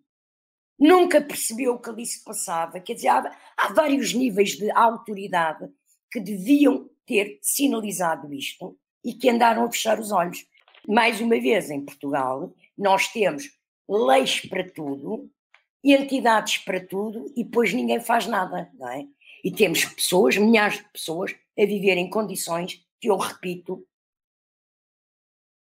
nunca 0.82 1.20
percebeu 1.20 1.74
o 1.74 1.78
que 1.78 1.88
ali 1.88 2.04
se 2.04 2.24
passava. 2.24 2.80
Quer 2.80 2.94
dizer, 2.94 3.08
há, 3.08 3.38
há 3.56 3.72
vários 3.72 4.12
níveis 4.12 4.56
de 4.56 4.68
autoridade 4.72 5.70
que 6.10 6.18
deviam 6.18 6.90
ter 7.06 7.38
sinalizado 7.40 8.32
isto 8.34 8.76
e 9.04 9.14
que 9.14 9.30
andaram 9.30 9.64
a 9.64 9.70
fechar 9.70 10.00
os 10.00 10.10
olhos. 10.10 10.44
Mais 10.86 11.20
uma 11.20 11.40
vez, 11.40 11.70
em 11.70 11.84
Portugal, 11.84 12.52
nós 12.76 13.08
temos 13.08 13.48
leis 13.88 14.40
para 14.40 14.68
tudo, 14.68 15.30
entidades 15.84 16.58
para 16.58 16.84
tudo 16.84 17.32
e 17.36 17.44
depois 17.44 17.72
ninguém 17.72 18.00
faz 18.00 18.26
nada, 18.26 18.68
não 18.74 18.88
é? 18.88 19.06
E 19.44 19.52
temos 19.52 19.84
pessoas, 19.84 20.36
milhares 20.36 20.78
de 20.78 20.88
pessoas, 20.90 21.34
a 21.58 21.64
viver 21.64 21.96
em 21.96 22.10
condições 22.10 22.84
que 23.00 23.08
eu 23.08 23.16
repito, 23.16 23.86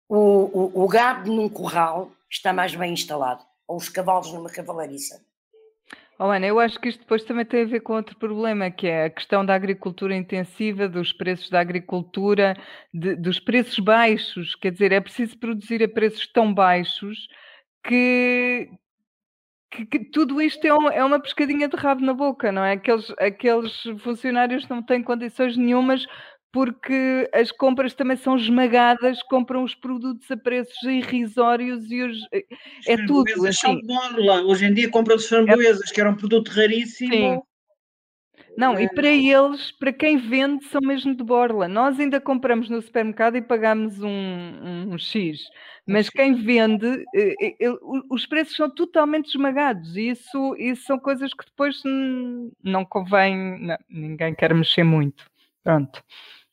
o, 0.08 0.16
o, 0.16 0.84
o 0.84 0.88
gado 0.88 1.32
num 1.32 1.48
curral 1.48 2.10
está 2.30 2.52
mais 2.52 2.74
bem 2.74 2.92
instalado, 2.92 3.44
ou 3.66 3.76
os 3.76 3.88
cavalos 3.88 4.32
numa 4.32 4.50
cavalariça. 4.50 5.20
Oh, 6.18 6.30
Ana, 6.30 6.46
eu 6.46 6.58
acho 6.58 6.80
que 6.80 6.88
isto 6.88 7.00
depois 7.00 7.24
também 7.24 7.44
tem 7.44 7.62
a 7.62 7.66
ver 7.66 7.80
com 7.80 7.92
outro 7.92 8.16
problema, 8.16 8.70
que 8.70 8.86
é 8.86 9.04
a 9.04 9.10
questão 9.10 9.44
da 9.44 9.54
agricultura 9.54 10.16
intensiva, 10.16 10.88
dos 10.88 11.12
preços 11.12 11.50
da 11.50 11.60
agricultura, 11.60 12.56
de, 12.92 13.16
dos 13.16 13.38
preços 13.38 13.78
baixos. 13.78 14.54
Quer 14.54 14.72
dizer, 14.72 14.92
é 14.92 15.00
preciso 15.00 15.38
produzir 15.38 15.82
a 15.82 15.88
preços 15.88 16.26
tão 16.32 16.54
baixos 16.54 17.28
que, 17.84 18.70
que, 19.70 19.84
que 19.86 19.98
tudo 20.10 20.40
isto 20.40 20.66
é 20.66 20.72
uma, 20.72 20.92
é 20.94 21.04
uma 21.04 21.20
pescadinha 21.20 21.68
de 21.68 21.76
rabo 21.76 22.00
na 22.00 22.14
boca, 22.14 22.50
não 22.50 22.64
é? 22.64 22.72
Aqueles, 22.72 23.10
aqueles 23.18 23.82
funcionários 24.02 24.66
não 24.68 24.82
têm 24.82 25.02
condições 25.02 25.54
nenhumas 25.56 26.06
porque 26.52 27.28
as 27.34 27.52
compras 27.52 27.94
também 27.94 28.16
são 28.16 28.36
esmagadas, 28.36 29.22
compram 29.24 29.62
os 29.62 29.74
produtos 29.74 30.30
a 30.30 30.36
preços 30.36 30.82
irrisórios 30.82 31.90
e 31.90 32.02
os, 32.02 32.18
eh, 32.32 32.46
é 32.86 32.96
tudo. 33.06 33.46
Assim. 33.46 33.80
São 33.86 34.46
Hoje 34.46 34.66
em 34.66 34.72
dia 34.72 34.90
compram-se 34.90 35.28
framboesas, 35.28 35.90
é... 35.90 35.94
que 35.94 36.00
era 36.00 36.10
um 36.10 36.16
produto 36.16 36.48
raríssimo. 36.48 37.12
Sim. 37.12 37.40
Não, 38.56 38.74
é... 38.74 38.84
e 38.84 38.88
para 38.88 39.08
eles, 39.08 39.70
para 39.72 39.92
quem 39.92 40.16
vende, 40.16 40.64
são 40.66 40.80
mesmo 40.80 41.14
de 41.14 41.22
borla. 41.22 41.68
Nós 41.68 42.00
ainda 42.00 42.20
compramos 42.20 42.70
no 42.70 42.80
supermercado 42.80 43.36
e 43.36 43.42
pagamos 43.42 44.00
um, 44.00 44.08
um, 44.08 44.94
um 44.94 44.98
X, 44.98 45.40
mas 45.86 46.08
quem 46.08 46.34
vende, 46.34 47.04
eh, 47.14 47.34
eh, 47.60 47.70
os 48.10 48.24
preços 48.26 48.56
são 48.56 48.70
totalmente 48.70 49.28
esmagados 49.28 49.94
e 49.96 50.08
isso, 50.08 50.56
isso 50.58 50.84
são 50.84 50.98
coisas 50.98 51.34
que 51.34 51.44
depois 51.44 51.82
não 52.62 52.84
convém, 52.84 53.60
não, 53.60 53.76
ninguém 53.90 54.34
quer 54.34 54.54
mexer 54.54 54.84
muito. 54.84 55.26
Pronto 55.62 56.02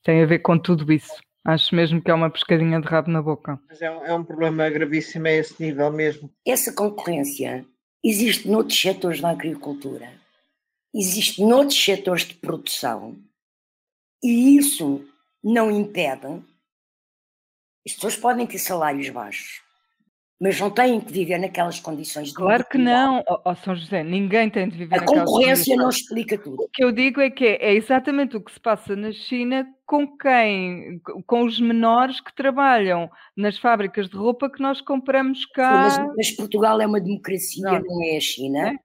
tem 0.04 0.22
a 0.22 0.26
ver 0.26 0.40
com 0.40 0.60
tudo 0.60 0.92
isso. 0.92 1.14
Acho 1.46 1.76
mesmo 1.76 2.02
que 2.02 2.10
é 2.10 2.14
uma 2.14 2.30
pescadinha 2.30 2.80
de 2.80 2.88
rabo 2.88 3.12
na 3.12 3.22
boca. 3.22 3.60
Mas 3.68 3.82
é 3.82 3.92
um, 3.92 4.06
é 4.06 4.14
um 4.14 4.24
problema 4.24 4.70
gravíssimo 4.70 5.28
a 5.28 5.32
esse 5.32 5.62
nível 5.62 5.92
mesmo. 5.92 6.30
Essa 6.46 6.74
concorrência 6.74 7.66
existe 8.04 8.48
noutros 8.48 8.80
setores 8.80 9.22
da 9.22 9.30
agricultura, 9.30 10.12
existe 10.94 11.42
noutros 11.42 11.82
setores 11.82 12.24
de 12.24 12.36
produção, 12.36 13.18
e 14.24 14.58
isso 14.58 15.06
não 15.44 15.72
impede. 15.72 16.42
As 17.86 17.94
pessoas 17.94 18.16
podem 18.16 18.48
ter 18.48 18.60
salários 18.60 19.10
baixos, 19.10 19.62
mas 20.44 20.60
não 20.60 20.70
têm 20.70 21.00
que 21.00 21.10
viver 21.10 21.38
naquelas 21.38 21.80
condições 21.80 22.28
de 22.28 22.34
Claro 22.34 22.66
que 22.66 22.78
não, 22.78 23.24
São 23.64 23.74
José, 23.74 24.04
ninguém 24.04 24.50
tem 24.50 24.68
de 24.68 24.78
viver 24.78 24.98
A 24.98 25.06
concorrência 25.06 25.74
não 25.78 25.88
explica 25.88 26.38
tudo. 26.38 26.64
O 26.64 26.68
que 26.68 26.84
eu 26.84 26.92
digo 26.92 27.22
é 27.22 27.30
que 27.30 27.46
é, 27.46 27.70
é, 27.70 27.74
exatamente 27.74 28.36
o 28.36 28.42
que 28.42 28.52
se 28.52 28.60
passa 28.60 28.94
na 28.94 29.14
China 29.14 29.66
com 29.86 30.06
quem, 30.18 31.00
com 31.26 31.46
os 31.46 31.62
menores 31.62 32.20
que 32.20 32.36
trabalham 32.36 33.10
nas 33.38 33.58
fábricas 33.58 34.10
de 34.10 34.18
roupa 34.18 34.50
que 34.50 34.62
nós 34.62 34.82
compramos 34.82 35.46
cá. 35.46 35.90
Sim, 35.90 36.02
mas, 36.02 36.16
mas, 36.18 36.32
Portugal 36.32 36.82
é 36.82 36.86
uma 36.86 37.00
democracia, 37.00 37.64
não, 37.64 37.80
não 37.80 38.04
é 38.04 38.18
a 38.18 38.20
China. 38.20 38.68
É? 38.68 38.76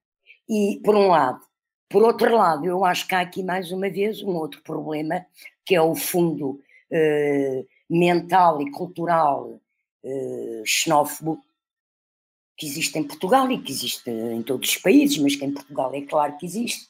E, 0.49 0.81
por 0.85 0.95
um 0.95 1.09
lado. 1.09 1.41
Por 1.89 2.05
outro 2.05 2.37
lado, 2.37 2.67
eu 2.67 2.85
acho 2.85 3.09
que 3.09 3.17
há 3.17 3.21
aqui 3.21 3.43
mais 3.43 3.73
uma 3.73 3.91
vez 3.91 4.23
um 4.23 4.37
outro 4.37 4.63
problema, 4.63 5.27
que 5.67 5.75
é 5.75 5.83
o 5.83 5.97
fundo 5.97 6.61
eh, 6.89 7.65
mental 7.91 8.63
e 8.63 8.71
cultural 8.71 9.61
eh, 10.05 10.63
xenófobo 10.65 11.43
que 12.59 12.67
existe 12.67 12.99
em 12.99 13.05
Portugal 13.05 13.51
e 13.53 13.63
que 13.63 13.71
existe 13.71 14.11
em 14.11 14.43
todos 14.43 14.69
os 14.69 14.77
países, 14.79 15.17
mas 15.19 15.37
que 15.37 15.45
em 15.45 15.53
Portugal 15.53 15.95
é 15.95 16.03
claro 16.03 16.37
que 16.37 16.45
existe, 16.45 16.89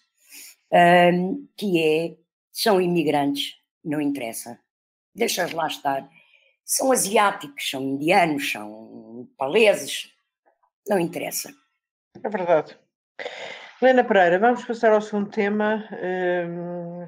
um, 0.73 1.47
que 1.57 1.79
é, 1.79 2.17
são 2.51 2.81
imigrantes, 2.81 3.55
não 3.85 4.01
interessa, 4.01 4.59
deixas 5.15 5.53
lá 5.53 5.67
estar. 5.67 6.09
São 6.65 6.91
asiáticos, 6.91 7.69
são 7.71 7.83
indianos, 7.83 8.51
são 8.51 9.29
paleses, 9.37 10.11
não 10.89 10.99
interessa. 10.99 11.53
É 12.23 12.29
verdade. 12.29 12.77
Helena 13.81 14.05
Pereira, 14.05 14.39
vamos 14.39 14.65
passar 14.65 14.93
ao 14.93 15.03
segundo 15.03 15.31
tema. 15.31 15.87
Um, 15.93 17.07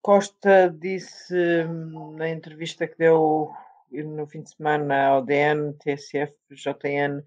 Costa 0.00 0.74
disse 0.80 1.34
hum, 1.64 2.16
na 2.16 2.28
entrevista 2.28 2.88
que 2.88 2.98
deu 2.98 3.52
no 3.90 4.26
fim 4.26 4.42
de 4.42 4.50
semana 4.50 5.08
ao 5.08 5.22
DN, 5.22 5.74
TSF, 5.74 6.34
JN, 6.50 7.22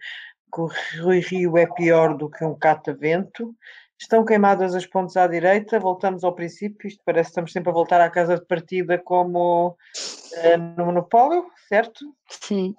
que 0.53 0.61
o 0.61 0.69
Rui 1.03 1.19
Rio 1.19 1.57
é 1.57 1.65
pior 1.65 2.15
do 2.17 2.29
que 2.29 2.43
um 2.43 2.55
catavento. 2.55 3.55
Estão 3.97 4.25
queimadas 4.25 4.75
as 4.75 4.85
pontes 4.85 5.15
à 5.15 5.25
direita, 5.25 5.79
voltamos 5.79 6.23
ao 6.23 6.35
princípio, 6.35 6.87
isto 6.87 7.01
parece 7.05 7.27
que 7.27 7.31
estamos 7.31 7.51
sempre 7.53 7.69
a 7.69 7.73
voltar 7.73 8.01
à 8.01 8.09
casa 8.09 8.35
de 8.35 8.45
partida 8.45 8.97
como 8.97 9.69
uh, 9.69 10.57
no 10.77 10.87
monopólio, 10.87 11.45
certo? 11.69 12.05
Sim, 12.29 12.75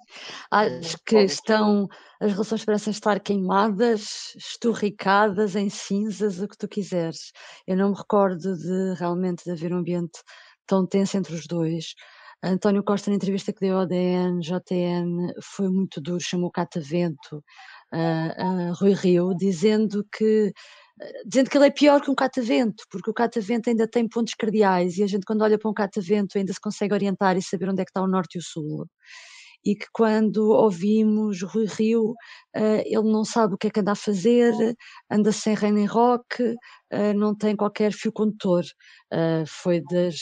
acho 0.51 0.97
que 1.03 1.17
estão, 1.17 1.87
as 2.21 2.31
relações 2.33 2.63
parecem 2.63 2.91
estar 2.91 3.19
queimadas, 3.19 4.35
esturricadas 4.37 5.55
em 5.55 5.69
cinzas, 5.69 6.39
o 6.39 6.47
que 6.47 6.57
tu 6.57 6.67
quiseres. 6.67 7.31
Eu 7.65 7.77
não 7.77 7.89
me 7.89 7.97
recordo 7.97 8.55
de 8.55 8.93
realmente 8.99 9.43
de 9.43 9.51
haver 9.51 9.73
um 9.73 9.77
ambiente 9.77 10.21
tão 10.67 10.85
tenso 10.85 11.17
entre 11.17 11.33
os 11.33 11.47
dois. 11.47 11.95
António 12.43 12.83
Costa, 12.83 13.09
na 13.09 13.15
entrevista 13.15 13.51
que 13.51 13.59
deu 13.59 13.77
ao 13.77 13.87
DN, 13.87 14.39
JN, 14.41 15.33
foi 15.41 15.69
muito 15.69 15.99
duro, 15.99 16.19
chamou 16.19 16.51
catavento 16.51 17.43
a, 17.91 18.69
a 18.69 18.73
Rui 18.73 18.93
Rio, 18.93 19.33
dizendo 19.35 20.05
que 20.15 20.51
dizendo 21.25 21.49
que 21.49 21.57
ele 21.57 21.67
é 21.67 21.71
pior 21.71 22.01
que 22.01 22.09
um 22.09 22.15
catavento, 22.15 22.83
porque 22.89 23.09
o 23.09 23.13
catavento 23.13 23.69
ainda 23.69 23.87
tem 23.87 24.07
pontos 24.07 24.33
cardeais 24.33 24.97
e 24.97 25.03
a 25.03 25.07
gente 25.07 25.25
quando 25.25 25.43
olha 25.43 25.57
para 25.57 25.69
um 25.69 25.73
catavento 25.73 26.37
ainda 26.37 26.51
se 26.53 26.59
consegue 26.59 26.93
orientar 26.93 27.37
e 27.37 27.41
saber 27.41 27.69
onde 27.69 27.81
é 27.81 27.85
que 27.85 27.91
está 27.91 28.01
o 28.01 28.07
norte 28.07 28.35
e 28.35 28.39
o 28.39 28.43
sul. 28.43 28.87
E 29.67 29.75
que 29.75 29.87
quando 29.91 30.49
ouvimos 30.51 31.41
Rui 31.41 31.65
Rio, 31.65 32.11
uh, 32.11 32.81
ele 32.85 33.11
não 33.11 33.25
sabe 33.25 33.53
o 33.53 33.57
que 33.57 33.67
é 33.67 33.69
que 33.69 33.81
anda 33.81 33.91
a 33.91 33.95
fazer, 33.95 34.53
anda 35.11 35.29
sem 35.33 35.53
reino 35.55 35.77
em 35.77 35.85
rock, 35.85 36.41
uh, 36.41 37.13
não 37.13 37.35
tem 37.35 37.53
qualquer 37.53 37.91
fio 37.91 38.13
condutor. 38.13 38.63
Uh, 39.13 39.45
foi 39.45 39.81
das 39.91 40.15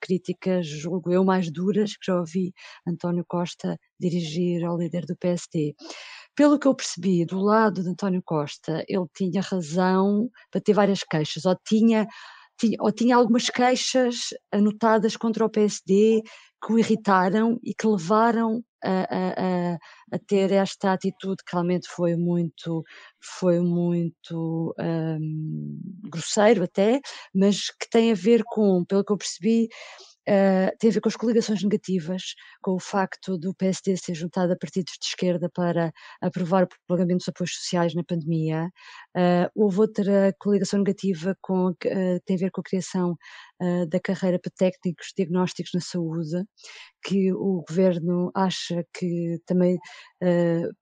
críticas, 0.00 0.68
julgo 0.68 1.10
eu, 1.10 1.24
mais 1.24 1.50
duras 1.50 1.96
que 1.96 2.06
já 2.06 2.16
ouvi 2.16 2.52
António 2.86 3.24
Costa 3.26 3.76
dirigir 3.98 4.64
ao 4.64 4.78
líder 4.78 5.04
do 5.04 5.16
PSD. 5.16 5.74
Pelo 6.36 6.56
que 6.56 6.68
eu 6.68 6.74
percebi, 6.74 7.26
do 7.26 7.40
lado 7.40 7.82
de 7.82 7.90
António 7.90 8.22
Costa, 8.24 8.84
ele 8.86 9.06
tinha 9.16 9.42
razão 9.42 10.30
para 10.48 10.60
ter 10.60 10.74
várias 10.74 11.00
queixas, 11.02 11.44
ou 11.44 11.56
tinha 11.66 12.06
tinha, 12.56 12.76
ou 12.80 12.92
tinha 12.92 13.16
algumas 13.16 13.50
queixas 13.50 14.28
anotadas 14.52 15.16
contra 15.16 15.44
o 15.44 15.50
PSD 15.50 16.22
que 16.64 16.72
o 16.72 16.78
irritaram 16.78 17.58
e 17.64 17.74
que 17.74 17.86
levaram 17.86 18.62
a, 18.84 19.74
a, 19.74 19.78
a, 20.12 20.18
ter 20.26 20.52
esta 20.52 20.92
atitude 20.92 21.42
que 21.44 21.52
realmente 21.52 21.88
foi 21.88 22.16
muito, 22.16 22.82
foi 23.38 23.60
muito 23.60 24.74
um, 24.78 25.80
grosseiro 26.10 26.64
até, 26.64 27.00
mas 27.34 27.70
que 27.70 27.88
tem 27.90 28.12
a 28.12 28.14
ver 28.14 28.42
com, 28.44 28.84
pelo 28.84 29.04
que 29.04 29.12
eu 29.12 29.18
percebi, 29.18 29.68
Uh, 30.28 30.70
tem 30.78 30.88
a 30.88 30.92
ver 30.92 31.00
com 31.00 31.08
as 31.08 31.16
coligações 31.16 31.64
negativas, 31.64 32.22
com 32.62 32.74
o 32.74 32.78
facto 32.78 33.36
do 33.36 33.52
PSD 33.54 33.96
ser 33.96 34.14
juntado 34.14 34.52
a 34.52 34.56
partidos 34.56 34.92
de 35.00 35.06
esquerda 35.06 35.50
para 35.52 35.92
aprovar 36.20 36.62
o 36.62 36.68
prolongamento 36.86 37.18
dos 37.18 37.28
apoios 37.28 37.54
sociais 37.56 37.92
na 37.92 38.04
pandemia. 38.04 38.70
Uh, 39.16 39.50
houve 39.52 39.80
outra 39.80 40.32
coligação 40.38 40.78
negativa 40.78 41.36
com, 41.40 41.70
uh, 41.70 42.20
tem 42.24 42.36
a 42.36 42.38
ver 42.38 42.50
com 42.52 42.60
a 42.60 42.64
criação 42.64 43.16
da 43.88 44.00
carreira 44.00 44.38
para 44.38 44.52
técnicos 44.56 45.12
diagnósticos 45.16 45.72
na 45.74 45.80
saúde, 45.80 46.44
que 47.04 47.32
o 47.32 47.64
governo 47.68 48.30
acha 48.34 48.84
que 48.94 49.40
também, 49.46 49.78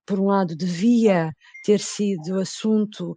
por 0.05 0.19
um 0.19 0.25
lado, 0.27 0.55
devia 0.55 1.31
ter 1.65 1.79
sido 1.79 2.39
assunto 2.39 3.15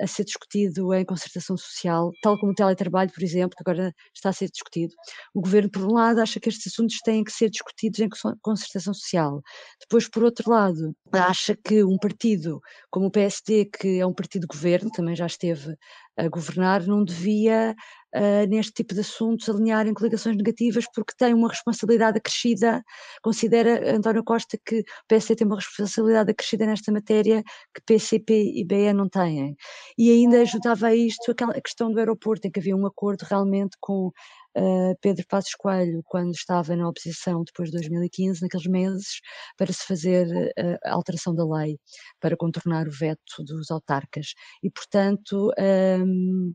a 0.00 0.06
ser 0.06 0.24
discutido 0.24 0.92
em 0.94 1.04
concertação 1.04 1.56
social, 1.56 2.10
tal 2.22 2.38
como 2.38 2.52
o 2.52 2.54
teletrabalho, 2.54 3.10
por 3.12 3.22
exemplo, 3.22 3.56
que 3.56 3.62
agora 3.62 3.94
está 4.14 4.30
a 4.30 4.32
ser 4.32 4.48
discutido. 4.50 4.94
O 5.34 5.40
governo, 5.40 5.70
por 5.70 5.84
um 5.84 5.94
lado, 5.94 6.20
acha 6.20 6.40
que 6.40 6.48
estes 6.48 6.72
assuntos 6.72 6.98
têm 7.04 7.24
que 7.24 7.32
ser 7.32 7.50
discutidos 7.50 8.00
em 8.00 8.08
concertação 8.42 8.94
social. 8.94 9.42
Depois, 9.80 10.08
por 10.08 10.24
outro 10.24 10.50
lado, 10.50 10.94
acha 11.12 11.56
que 11.56 11.84
um 11.84 11.98
partido 11.98 12.60
como 12.90 13.06
o 13.06 13.10
PSD, 13.10 13.66
que 13.66 14.00
é 14.00 14.06
um 14.06 14.14
partido 14.14 14.42
de 14.42 14.48
governo, 14.48 14.90
também 14.90 15.14
já 15.14 15.26
esteve 15.26 15.76
a 16.24 16.28
governar, 16.28 16.86
não 16.86 17.04
devia, 17.04 17.74
uh, 18.14 18.46
neste 18.48 18.72
tipo 18.72 18.94
de 18.94 19.00
assuntos, 19.00 19.48
alinhar 19.48 19.86
em 19.86 19.94
coligações 19.94 20.36
negativas, 20.36 20.84
porque 20.94 21.14
tem 21.16 21.34
uma 21.34 21.48
responsabilidade 21.48 22.18
acrescida. 22.18 22.82
Considera 23.22 23.96
António 23.96 24.24
Costa 24.24 24.58
que 24.64 24.80
o 24.80 24.84
PSD 25.08 25.36
tem 25.36 25.46
uma 25.46 25.56
responsabilidade 25.56 26.30
acrescida 26.30 26.66
nesta 26.66 26.92
matéria 26.92 27.42
que 27.74 27.82
PCP 27.86 28.52
e 28.54 28.64
BE 28.64 28.92
não 28.92 29.08
têm. 29.08 29.56
E 29.96 30.10
ainda 30.10 30.40
ajudava 30.42 30.88
a 30.88 30.94
isto 30.94 31.32
a 31.32 31.60
questão 31.60 31.90
do 31.92 31.98
aeroporto, 31.98 32.46
em 32.46 32.50
que 32.50 32.60
havia 32.60 32.76
um 32.76 32.86
acordo 32.86 33.22
realmente 33.22 33.76
com 33.80 34.12
uh, 34.56 34.96
Pedro 35.00 35.24
Passos 35.28 35.54
Coelho 35.54 36.02
quando 36.06 36.32
estava 36.32 36.76
na 36.76 36.88
oposição 36.88 37.42
depois 37.44 37.70
de 37.70 37.76
2015, 37.76 38.42
naqueles 38.42 38.66
meses, 38.66 39.20
para 39.56 39.72
se 39.72 39.84
fazer 39.86 40.26
uh, 40.26 40.78
a 40.84 40.92
alteração 40.92 41.34
da 41.34 41.44
lei, 41.44 41.78
para 42.20 42.36
contornar 42.36 42.86
o 42.86 42.92
veto 42.92 43.44
dos 43.44 43.70
autarcas. 43.70 44.34
E, 44.62 44.70
portanto, 44.70 45.50
um, 45.58 46.52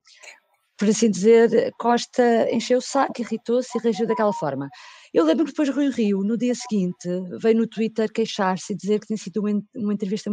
por 0.77 0.89
assim 0.89 1.09
dizer, 1.09 1.71
Costa 1.79 2.51
encheu 2.51 2.79
o 2.79 2.81
saco, 2.81 3.21
irritou-se 3.21 3.77
e 3.77 3.81
reagiu 3.81 4.07
daquela 4.07 4.33
forma. 4.33 4.67
Eu 5.13 5.23
lembro 5.23 5.45
que 5.45 5.51
depois 5.51 5.69
Rui 5.69 5.89
Rio, 5.89 6.19
no 6.19 6.37
dia 6.37 6.53
seguinte, 6.53 7.07
veio 7.41 7.57
no 7.57 7.67
Twitter 7.67 8.11
queixar-se 8.11 8.73
e 8.73 8.75
dizer 8.75 8.99
que 8.99 9.07
tinha 9.07 9.17
sido 9.17 9.39
uma, 9.41 9.61
uma 9.75 9.93
entrevista 9.93 10.29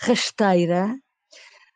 rasteira, 0.00 0.94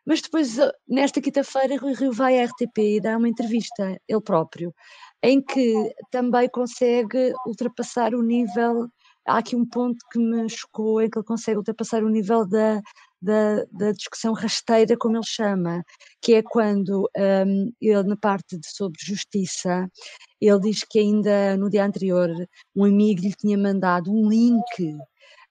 mas 0.07 0.21
depois, 0.23 0.57
nesta 0.89 1.21
quinta-feira, 1.21 1.77
Rui 1.77 1.95
Rio 1.95 2.13
vai 2.13 2.41
à 2.41 2.45
RTP 2.45 2.79
e 2.79 3.01
dá 3.01 3.17
uma 3.17 3.29
entrevista, 3.29 3.97
ele 4.09 4.21
próprio, 4.21 4.75
em 5.23 5.41
que 5.41 5.95
também 6.11 6.49
consegue 6.49 7.33
ultrapassar 7.47 8.15
o 8.15 8.23
nível. 8.23 8.89
Há 9.27 9.39
aqui 9.39 9.55
um 9.55 9.67
ponto 9.67 9.99
que 10.11 10.19
me 10.19 10.49
chocou, 10.49 11.01
em 11.01 11.11
que 11.11 11.19
ele 11.19 11.27
consegue 11.27 11.59
ultrapassar 11.59 12.03
o 12.03 12.09
nível 12.09 12.47
da, 12.47 12.81
da, 13.21 13.65
da 13.71 13.93
discussão 13.93 14.33
rasteira, 14.33 14.97
como 14.99 15.17
ele 15.17 15.27
chama, 15.27 15.85
que 16.23 16.35
é 16.35 16.43
quando 16.43 17.09
um, 17.17 17.73
ele, 17.81 18.03
na 18.05 18.17
parte 18.17 18.59
de, 18.59 18.67
sobre 18.67 18.99
justiça, 19.01 19.89
ele 20.41 20.61
diz 20.61 20.85
que 20.85 20.99
ainda 20.99 21.57
no 21.57 21.69
dia 21.69 21.85
anterior 21.85 22.31
um 22.75 22.85
amigo 22.85 23.21
lhe 23.21 23.35
tinha 23.35 23.59
mandado 23.59 24.11
um 24.11 24.29
link 24.29 24.97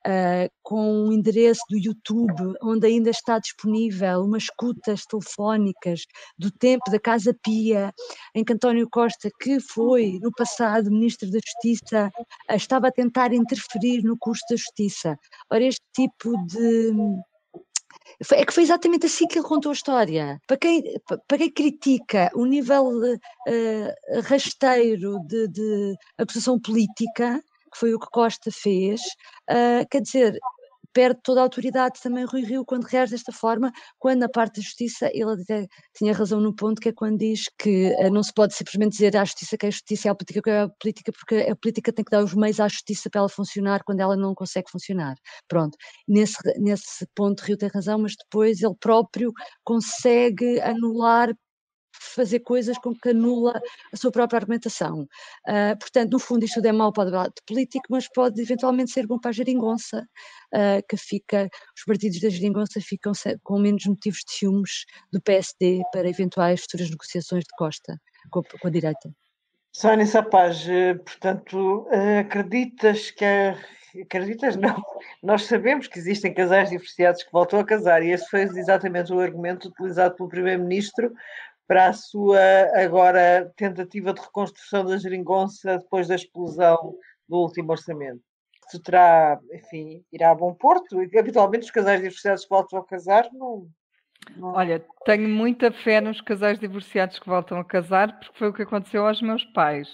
uh, 0.08 0.50
com 0.64 1.08
um 1.08 1.12
endereço 1.12 1.62
do 1.70 1.78
YouTube, 1.78 2.56
onde 2.62 2.88
ainda 2.88 3.10
está 3.10 3.40
disponível 3.40 4.22
umas 4.22 4.44
escutas 4.44 5.06
telefónicas 5.06 6.02
do 6.38 6.52
tempo 6.52 6.90
da 6.92 7.00
Casa 7.00 7.36
Pia, 7.44 7.94
em 8.36 8.44
que 8.44 8.54
António 8.54 8.88
Costa, 8.90 9.30
que 9.40 9.60
foi 9.60 10.20
no 10.22 10.32
passado 10.32 10.92
Ministro 10.92 11.30
da 11.30 11.40
Justiça, 11.46 12.12
uh, 12.50 12.56
estava 12.56 12.88
a 12.88 12.92
tentar 12.92 13.34
interferir 13.34 14.04
no 14.04 14.18
curso 14.18 14.44
da 14.50 14.56
Justiça. 14.56 15.18
Ora, 15.52 15.64
este 15.64 15.86
tipo 15.94 16.32
de 16.46 16.92
é 18.34 18.46
que 18.46 18.54
foi 18.54 18.64
exatamente 18.64 19.06
assim 19.06 19.28
que 19.28 19.40
ele 19.40 19.48
contou 19.48 19.70
a 19.70 19.74
história. 19.74 20.40
Para 20.46 20.58
quem, 20.58 20.84
para 21.28 21.38
quem 21.38 21.52
critica 21.52 22.30
o 22.36 22.46
nível 22.46 22.86
uh, 22.88 24.22
rasteiro 24.24 25.20
de, 25.26 25.48
de 25.48 25.96
acusação 26.18 26.60
política, 26.60 27.42
que 27.70 27.78
foi 27.78 27.94
o 27.94 28.00
que 28.00 28.08
Costa 28.12 28.52
fez, 28.52 29.02
uh, 29.50 29.88
quer 29.90 30.02
dizer, 30.02 30.40
perde 30.94 31.20
toda 31.24 31.40
a 31.42 31.44
autoridade 31.44 32.00
também 32.02 32.26
Rui 32.26 32.42
Rio 32.44 32.66
quando 32.66 32.86
reage 32.86 33.12
desta 33.12 33.32
forma, 33.32 33.72
quando 33.98 34.20
na 34.20 34.30
parte 34.30 34.56
da 34.58 34.62
justiça 34.62 35.10
ele 35.14 35.42
até 35.42 35.68
tinha 35.96 36.14
razão 36.14 36.40
no 36.40 36.56
ponto 36.56 36.82
que 36.82 36.90
é 36.90 36.94
quando 36.94 37.18
diz 37.18 37.46
que 37.58 37.94
uh, 38.00 38.10
não 38.12 38.24
se 38.24 38.34
pode 38.34 38.54
simplesmente 38.54 38.94
dizer 38.94 39.16
à 39.18 39.24
justiça 39.24 39.58
que 39.58 39.68
a 39.68 39.72
justiça 39.72 40.08
é 40.08 40.12
a 40.12 40.16
política 40.16 40.42
que 40.42 40.50
é 40.50 40.62
a 40.62 40.70
política, 40.70 41.12
porque 41.12 41.36
a 41.50 41.56
política 41.56 41.94
tem 41.94 42.04
que 42.04 42.12
dar 42.12 42.24
os 42.24 42.34
meios 42.34 42.60
à 42.60 42.68
justiça 42.68 43.10
para 43.10 43.20
ela 43.20 43.30
funcionar 43.30 43.84
quando 43.84 44.00
ela 44.00 44.16
não 44.16 44.34
consegue 44.34 44.70
funcionar. 44.72 45.16
Pronto, 45.48 45.78
nesse, 46.08 46.38
nesse 46.60 47.08
ponto 47.16 47.42
Rio 47.44 47.58
tem 47.58 47.70
razão, 47.74 48.00
mas 48.00 48.16
depois 48.16 48.62
ele 48.62 48.76
próprio 48.80 49.32
consegue 49.64 50.60
anular 50.62 51.34
fazer 52.10 52.40
coisas 52.40 52.78
com 52.78 52.94
que 52.94 53.10
anula 53.10 53.60
a 53.94 53.98
sua 53.98 54.12
própria 54.12 54.38
argumentação. 54.38 55.08
Uh, 55.48 55.78
portanto, 55.80 56.12
no 56.14 56.20
fundo, 56.20 56.46
isto 56.46 56.60
é 56.66 56.72
mau 56.72 56.92
para 56.92 57.04
o 57.04 57.12
debate 57.12 57.42
político, 57.48 57.86
mas 57.90 58.08
pode 58.12 58.42
eventualmente 58.42 58.92
ser 58.92 59.08
bom 59.08 59.20
para 59.20 59.30
a 59.30 59.34
geringonça, 59.34 60.08
uh, 60.54 60.88
que 60.88 60.98
fica, 60.98 61.50
os 61.78 61.84
partidos 61.86 62.20
da 62.20 62.30
geringonça 62.30 62.80
ficam 62.82 63.14
com 63.44 63.60
menos 63.60 63.86
motivos 63.86 64.20
de 64.20 64.34
ciúmes 64.34 64.86
do 65.12 65.22
PSD 65.22 65.82
para 65.92 66.10
eventuais 66.10 66.62
futuras 66.62 66.90
negociações 66.90 67.44
de 67.44 67.56
Costa 67.58 68.00
com, 68.32 68.42
com 68.44 68.68
a 68.68 68.72
direita. 68.72 69.10
Sónia 69.72 70.06
Sapaz, 70.06 70.68
eh, 70.68 70.96
portanto, 70.96 71.88
eh, 71.92 72.20
acreditas 72.20 73.12
que 73.12 73.24
a 73.24 73.56
acreditas? 74.02 74.56
Não. 74.56 74.76
Nós 75.24 75.44
sabemos 75.44 75.88
que 75.88 76.00
existem 76.00 76.34
casais 76.34 76.70
divorciados 76.70 77.24
que 77.24 77.32
voltam 77.32 77.60
a 77.60 77.66
casar 77.66 78.04
e 78.04 78.12
esse 78.12 78.28
foi 78.30 78.42
exatamente 78.42 79.12
o 79.14 79.20
argumento 79.20 79.70
utilizado 79.70 80.16
pelo 80.16 80.30
Primeiro-Ministro 80.30 81.14
para 81.70 81.90
a 81.90 81.94
sua 81.94 82.40
agora 82.74 83.54
tentativa 83.56 84.12
de 84.12 84.20
reconstrução 84.20 84.84
da 84.84 84.98
geringonça 84.98 85.78
depois 85.78 86.08
da 86.08 86.16
explosão 86.16 86.96
do 87.28 87.38
último 87.38 87.72
orçamento. 87.72 88.24
Se 88.70 88.82
terá, 88.82 89.40
enfim, 89.54 90.04
irá 90.12 90.32
a 90.32 90.36
bom 90.36 90.52
porto 90.52 91.04
e 91.04 91.20
habitualmente 91.20 91.66
os 91.66 91.72
casais 91.72 92.02
divorciados 92.02 92.44
que 92.44 92.50
voltam 92.50 92.80
a 92.80 92.86
casar 92.86 93.30
não, 93.32 93.68
não... 94.36 94.54
Olha, 94.54 94.84
tenho 95.06 95.30
muita 95.30 95.72
fé 95.72 96.02
nos 96.02 96.20
casais 96.22 96.58
divorciados 96.58 97.20
que 97.20 97.30
voltam 97.30 97.60
a 97.60 97.64
casar 97.64 98.18
porque 98.18 98.40
foi 98.40 98.50
o 98.50 98.54
que 98.54 98.64
aconteceu 98.64 99.06
aos 99.06 99.22
meus 99.22 99.46
pais. 99.54 99.88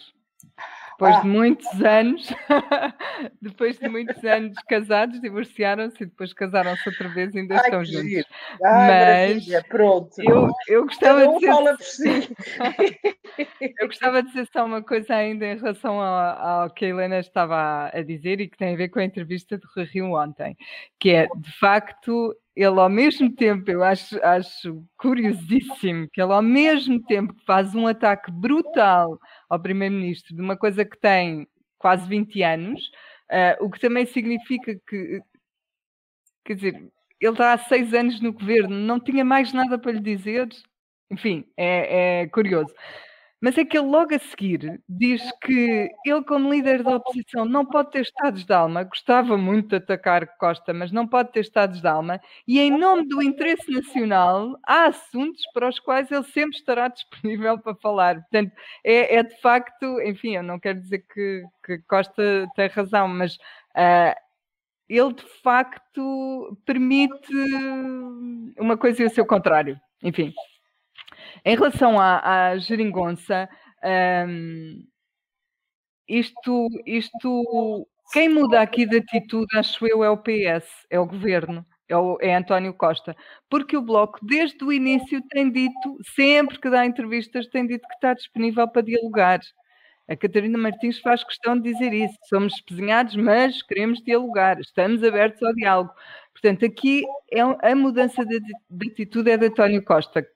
Depois 0.96 1.16
ah. 1.16 1.20
de 1.20 1.28
muitos 1.28 1.82
anos, 1.82 2.34
depois 3.42 3.78
de 3.78 3.90
muitos 3.90 4.24
anos 4.24 4.58
casados, 4.66 5.20
divorciaram-se 5.20 6.02
e 6.02 6.06
depois 6.06 6.32
casaram-se 6.32 6.88
outra 6.88 7.10
vez 7.10 7.36
e 7.36 7.40
ainda 7.40 7.56
Ai, 7.56 7.62
estão 7.62 7.84
juntos. 7.84 8.24
Ai, 8.64 9.34
Mas 9.34 9.64
pronto. 9.68 10.14
Eu, 10.20 10.48
eu 10.70 10.86
gostava 10.86 11.28
de 11.28 11.34
dizer. 11.34 11.48
Fala 11.48 11.76
por 11.76 11.84
si. 11.84 12.08
eu 13.80 13.88
gostava 13.88 14.24
de 14.24 14.30
dizer 14.30 14.48
só 14.54 14.66
uma 14.66 14.82
coisa 14.82 15.16
ainda 15.16 15.46
em 15.46 15.58
relação 15.58 16.00
ao, 16.00 16.62
ao, 16.64 16.70
que 16.70 16.86
a 16.86 16.88
Helena 16.88 17.20
estava 17.20 17.92
a 17.94 18.02
dizer 18.02 18.40
e 18.40 18.48
que 18.48 18.58
tem 18.58 18.74
a 18.74 18.78
ver 18.78 18.88
com 18.88 19.00
a 19.00 19.04
entrevista 19.04 19.58
de 19.58 19.66
Rui 19.76 19.84
Rio 19.84 20.14
ontem, 20.14 20.56
que 20.98 21.10
é 21.10 21.28
de 21.28 21.52
facto 21.60 22.34
ele 22.56 22.80
ao 22.80 22.90
mesmo 22.90 23.30
tempo, 23.36 23.70
eu 23.70 23.84
acho, 23.84 24.18
acho 24.24 24.82
curiosíssimo 24.98 26.08
que 26.12 26.22
ele 26.22 26.32
ao 26.32 26.42
mesmo 26.42 27.04
tempo 27.04 27.34
que 27.34 27.44
faz 27.44 27.76
um 27.76 27.86
ataque 27.86 28.32
brutal 28.32 29.20
ao 29.50 29.60
primeiro-ministro 29.60 30.36
de 30.36 30.42
uma 30.42 30.58
coisa 30.58 30.84
que 30.86 30.98
tem 30.98 31.48
quase 31.78 32.08
20 32.08 32.42
anos, 32.44 32.82
uh, 33.32 33.66
o 33.66 33.70
que 33.70 33.80
também 33.80 34.06
significa 34.06 34.80
que, 34.88 35.22
quer 36.44 36.56
dizer, 36.56 36.74
ele 37.22 37.32
está 37.32 37.54
há 37.54 37.58
seis 37.58 37.94
anos 37.94 38.22
no 38.22 38.34
governo, 38.34 38.76
não 38.76 39.00
tinha 39.00 39.24
mais 39.24 39.54
nada 39.54 39.78
para 39.78 39.92
lhe 39.92 40.00
dizer, 40.00 40.48
enfim, 41.10 41.46
é, 41.58 42.22
é 42.22 42.28
curioso. 42.28 42.74
Mas 43.46 43.60
é 43.60 43.64
que 43.64 43.78
ele 43.78 43.86
logo 43.86 44.16
a 44.16 44.18
seguir 44.18 44.82
diz 44.90 45.22
que 45.44 45.92
ele, 46.04 46.24
como 46.24 46.52
líder 46.52 46.82
da 46.82 46.96
oposição, 46.96 47.46
não 47.46 47.64
pode 47.64 47.92
ter 47.92 48.02
estados 48.02 48.44
de 48.44 48.52
alma, 48.52 48.82
gostava 48.82 49.38
muito 49.38 49.70
de 49.70 49.76
atacar 49.76 50.36
Costa, 50.40 50.74
mas 50.74 50.92
não 50.92 51.08
pode 51.08 51.32
ter 51.32 51.42
estados 51.42 51.80
de 51.80 51.88
alma, 51.88 52.20
e 52.48 52.60
em 52.60 52.76
nome 52.76 53.08
do 53.08 53.22
interesse 53.22 53.72
nacional, 53.72 54.58
há 54.66 54.86
assuntos 54.86 55.44
para 55.54 55.70
os 55.70 55.78
quais 55.78 56.10
ele 56.10 56.24
sempre 56.24 56.58
estará 56.58 56.88
disponível 56.90 57.60
para 57.60 57.76
falar. 57.76 58.16
Portanto, 58.16 58.52
é, 58.84 59.18
é 59.18 59.22
de 59.22 59.40
facto, 59.40 60.02
enfim, 60.02 60.38
eu 60.38 60.44
não 60.44 60.60
quero 60.60 60.80
dizer 60.80 61.06
que, 61.14 61.44
que 61.64 61.78
Costa 61.88 62.48
tem 62.56 62.68
razão, 62.70 63.08
mas 63.08 63.36
uh, 63.36 64.20
ele 64.90 65.14
de 65.14 65.26
facto 65.44 66.58
permite 66.66 67.32
uma 68.58 68.76
coisa 68.76 69.04
e 69.04 69.06
o 69.06 69.10
seu 69.12 69.24
contrário. 69.24 69.80
Enfim. 70.02 70.34
Em 71.44 71.56
relação 71.56 72.00
à, 72.00 72.50
à 72.50 72.58
geringonça, 72.58 73.50
um, 74.28 74.84
isto, 76.08 76.68
isto, 76.86 77.88
quem 78.14 78.30
muda 78.30 78.62
aqui 78.62 78.86
de 78.86 78.98
atitude, 78.98 79.58
acho 79.58 79.86
eu, 79.88 80.04
é 80.04 80.10
o 80.10 80.18
PS, 80.18 80.68
é 80.90 81.00
o 81.00 81.06
governo, 81.06 81.66
é, 81.90 81.98
o, 81.98 82.18
é 82.22 82.36
António 82.36 82.74
Costa, 82.74 83.16
porque 83.50 83.76
o 83.78 83.82
Bloco, 83.82 84.20
desde 84.26 84.64
o 84.64 84.72
início, 84.72 85.22
tem 85.30 85.52
dito, 85.52 85.98
sempre 86.16 86.60
que 86.60 86.70
dá 86.70 86.86
entrevistas, 86.86 87.48
tem 87.48 87.66
dito 87.66 87.88
que 87.88 87.96
está 87.96 88.14
disponível 88.14 88.68
para 88.68 88.84
dialogar. 88.84 89.40
A 90.08 90.16
Catarina 90.16 90.58
Martins 90.58 91.00
faz 91.00 91.24
questão 91.24 91.60
de 91.60 91.72
dizer 91.72 91.92
isso. 91.92 92.16
Somos 92.30 92.54
espezinhados, 92.54 93.16
mas 93.16 93.64
queremos 93.64 94.04
dialogar, 94.04 94.60
estamos 94.60 95.04
abertos 95.04 95.42
ao 95.42 95.54
diálogo. 95.54 95.92
Portanto, 96.32 96.66
aqui 96.66 97.04
é 97.32 97.42
a 97.42 97.76
mudança 97.76 98.24
de, 98.26 98.40
de 98.40 98.92
atitude 98.92 99.32
é 99.32 99.38
de 99.38 99.48
António 99.48 99.84
Costa, 99.84 100.28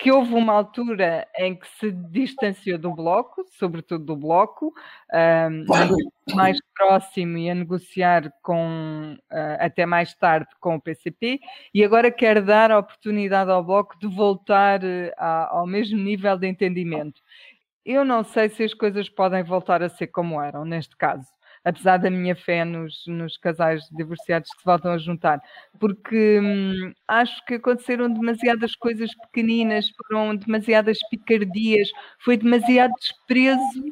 que 0.00 0.12
houve 0.12 0.34
uma 0.34 0.52
altura 0.52 1.26
em 1.36 1.54
que 1.54 1.66
se 1.78 1.90
distanciou 1.90 2.78
do 2.78 2.92
Bloco, 2.94 3.44
sobretudo 3.58 4.04
do 4.04 4.16
Bloco, 4.16 4.72
um, 5.12 6.34
mais 6.34 6.58
próximo 6.74 7.38
e 7.38 7.48
a 7.48 7.54
negociar 7.54 8.30
com, 8.42 9.16
uh, 9.32 9.56
até 9.58 9.86
mais 9.86 10.14
tarde 10.14 10.48
com 10.60 10.76
o 10.76 10.80
PCP, 10.80 11.40
e 11.72 11.82
agora 11.82 12.10
quer 12.10 12.42
dar 12.42 12.70
a 12.70 12.78
oportunidade 12.78 13.50
ao 13.50 13.64
Bloco 13.64 13.98
de 13.98 14.06
voltar 14.06 14.80
uh, 14.82 15.12
ao 15.18 15.66
mesmo 15.66 15.98
nível 15.98 16.36
de 16.36 16.46
entendimento. 16.46 17.20
Eu 17.84 18.04
não 18.04 18.22
sei 18.22 18.48
se 18.48 18.64
as 18.64 18.74
coisas 18.74 19.08
podem 19.08 19.42
voltar 19.42 19.82
a 19.82 19.88
ser 19.88 20.08
como 20.08 20.40
eram 20.40 20.64
neste 20.64 20.96
caso 20.96 21.35
apesar 21.66 21.96
da 21.96 22.08
minha 22.08 22.36
fé 22.36 22.64
nos, 22.64 23.02
nos 23.08 23.36
casais 23.36 23.82
divorciados 23.90 24.48
que 24.50 24.58
se 24.58 24.64
voltam 24.64 24.92
a 24.92 24.98
juntar, 24.98 25.40
porque 25.80 26.38
hum, 26.40 26.92
acho 27.08 27.44
que 27.44 27.54
aconteceram 27.54 28.08
demasiadas 28.08 28.76
coisas 28.76 29.12
pequeninas, 29.16 29.90
foram 29.90 30.36
demasiadas 30.36 30.96
picardias, 31.10 31.88
foi 32.20 32.36
demasiado 32.36 32.92
desprezo 33.00 33.84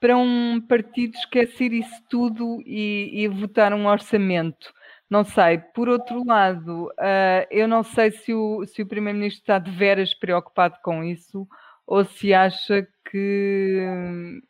para 0.00 0.16
um 0.16 0.60
partido 0.60 1.14
esquecer 1.14 1.72
isso 1.72 2.02
tudo 2.10 2.60
e, 2.66 3.22
e 3.22 3.28
votar 3.28 3.72
um 3.72 3.86
orçamento. 3.86 4.72
Não 5.08 5.22
sei. 5.24 5.58
Por 5.72 5.88
outro 5.88 6.24
lado, 6.26 6.86
uh, 6.98 7.46
eu 7.48 7.68
não 7.68 7.84
sei 7.84 8.10
se 8.10 8.34
o, 8.34 8.66
se 8.66 8.82
o 8.82 8.86
Primeiro-Ministro 8.86 9.42
está 9.42 9.58
de 9.60 9.70
veras 9.70 10.12
preocupado 10.12 10.76
com 10.82 11.04
isso 11.04 11.46
ou 11.86 12.04
se 12.04 12.34
acha 12.34 12.86
que 13.08 13.78
hum, 13.80 14.40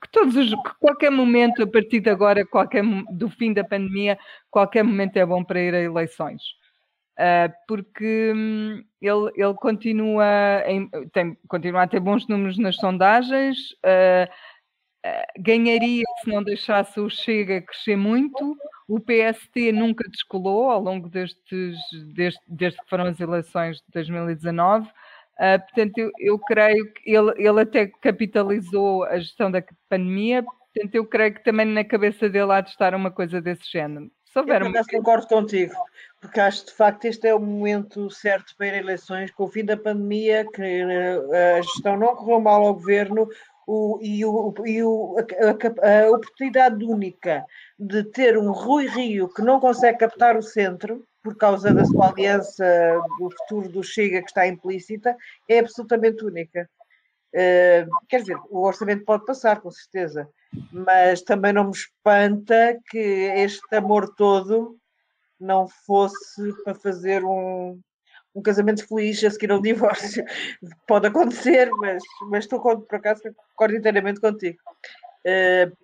que 0.00 0.10
todos 0.10 0.36
os, 0.36 0.50
que 0.50 0.78
qualquer 0.80 1.10
momento, 1.10 1.62
a 1.62 1.66
partir 1.66 2.00
de 2.00 2.10
agora, 2.10 2.44
qualquer, 2.46 2.82
do 3.12 3.28
fim 3.28 3.52
da 3.52 3.64
pandemia, 3.64 4.18
qualquer 4.50 4.82
momento 4.82 5.16
é 5.16 5.26
bom 5.26 5.42
para 5.44 5.60
ir 5.60 5.74
a 5.74 5.80
eleições. 5.80 6.42
Uh, 7.18 7.50
porque 7.66 8.32
hum, 8.36 8.84
ele, 9.00 9.30
ele 9.34 9.54
continua, 9.54 10.62
em, 10.66 10.88
tem, 11.12 11.34
continua 11.48 11.82
a 11.82 11.88
ter 11.88 11.98
bons 11.98 12.28
números 12.28 12.58
nas 12.58 12.76
sondagens, 12.76 13.70
uh, 13.84 14.30
uh, 15.06 15.42
ganharia 15.42 16.04
se 16.22 16.30
não 16.30 16.42
deixasse 16.42 17.00
o 17.00 17.08
Chega 17.08 17.62
crescer 17.62 17.96
muito. 17.96 18.56
O 18.86 19.00
PST 19.00 19.72
nunca 19.72 20.08
descolou 20.10 20.70
ao 20.70 20.80
longo 20.80 21.08
destes, 21.08 21.78
desde, 22.14 22.38
desde 22.46 22.78
que 22.78 22.88
foram 22.88 23.06
as 23.06 23.18
eleições 23.18 23.78
de 23.78 23.84
2019. 23.94 24.86
Uh, 25.38 25.60
portanto, 25.60 25.98
eu, 25.98 26.10
eu, 26.18 26.38
creio 26.38 26.92
que 26.92 27.10
ele, 27.10 27.32
ele 27.36 27.60
até 27.60 27.86
capitalizou 28.00 29.04
a 29.04 29.18
gestão 29.18 29.50
da 29.50 29.62
pandemia, 29.88 30.42
portanto, 30.42 30.94
eu 30.94 31.04
creio 31.04 31.34
que 31.34 31.44
também 31.44 31.66
na 31.66 31.84
cabeça 31.84 32.28
dele 32.28 32.52
há 32.52 32.60
de 32.62 32.70
estar 32.70 32.94
uma 32.94 33.10
coisa 33.10 33.40
desse 33.40 33.70
género. 33.70 34.10
Se 34.24 34.38
houver 34.38 34.62
eu 34.62 34.72
concordo 34.90 35.26
contigo, 35.26 35.74
porque 36.20 36.40
acho 36.40 36.66
de 36.66 36.72
facto 36.72 37.06
este 37.06 37.28
é 37.28 37.34
o 37.34 37.40
momento 37.40 38.10
certo 38.10 38.54
para 38.56 38.76
eleições, 38.76 39.30
com 39.30 39.44
o 39.44 39.48
fim 39.48 39.64
da 39.64 39.76
pandemia, 39.76 40.46
que 40.52 40.62
eh, 40.62 41.56
a 41.58 41.62
gestão 41.62 41.96
não 41.96 42.14
correu 42.14 42.40
mal 42.40 42.62
ao 42.66 42.74
governo, 42.74 43.28
o, 43.66 43.98
e, 44.00 44.24
o, 44.24 44.54
e 44.64 44.82
o, 44.82 45.16
a, 45.18 45.86
a, 45.86 46.04
a 46.04 46.10
oportunidade 46.10 46.84
única 46.84 47.44
de 47.78 48.04
ter 48.04 48.38
um 48.38 48.52
Rui 48.52 48.86
Rio 48.86 49.28
que 49.28 49.42
não 49.42 49.58
consegue 49.58 49.98
captar 49.98 50.36
o 50.36 50.42
centro, 50.42 51.02
por 51.26 51.34
causa 51.34 51.74
da 51.74 51.84
sua 51.84 52.10
aliança 52.10 52.64
do 53.18 53.28
futuro 53.32 53.68
do 53.68 53.82
Chega 53.82 54.22
que 54.22 54.28
está 54.28 54.46
implícita, 54.46 55.16
é 55.48 55.58
absolutamente 55.58 56.24
única. 56.24 56.70
Uh, 57.34 57.90
quer 58.08 58.20
dizer, 58.20 58.38
o 58.48 58.62
orçamento 58.64 59.04
pode 59.04 59.26
passar, 59.26 59.60
com 59.60 59.68
certeza, 59.68 60.28
mas 60.70 61.22
também 61.22 61.52
não 61.52 61.64
me 61.64 61.72
espanta 61.72 62.78
que 62.88 62.98
este 62.98 63.74
amor 63.74 64.14
todo 64.14 64.78
não 65.38 65.66
fosse 65.66 66.52
para 66.62 66.76
fazer 66.76 67.24
um, 67.24 67.80
um 68.32 68.40
casamento 68.40 68.86
feliz 68.86 69.24
a 69.24 69.30
seguir 69.30 69.50
ao 69.50 69.60
divórcio. 69.60 70.24
Pode 70.86 71.08
acontecer, 71.08 71.68
mas, 71.72 72.04
mas 72.30 72.44
estou, 72.44 72.60
por 72.60 72.94
acaso, 72.94 73.20
concordo 73.48 73.76
inteiramente 73.76 74.20
contigo. 74.20 74.58
Uh, 75.26 75.76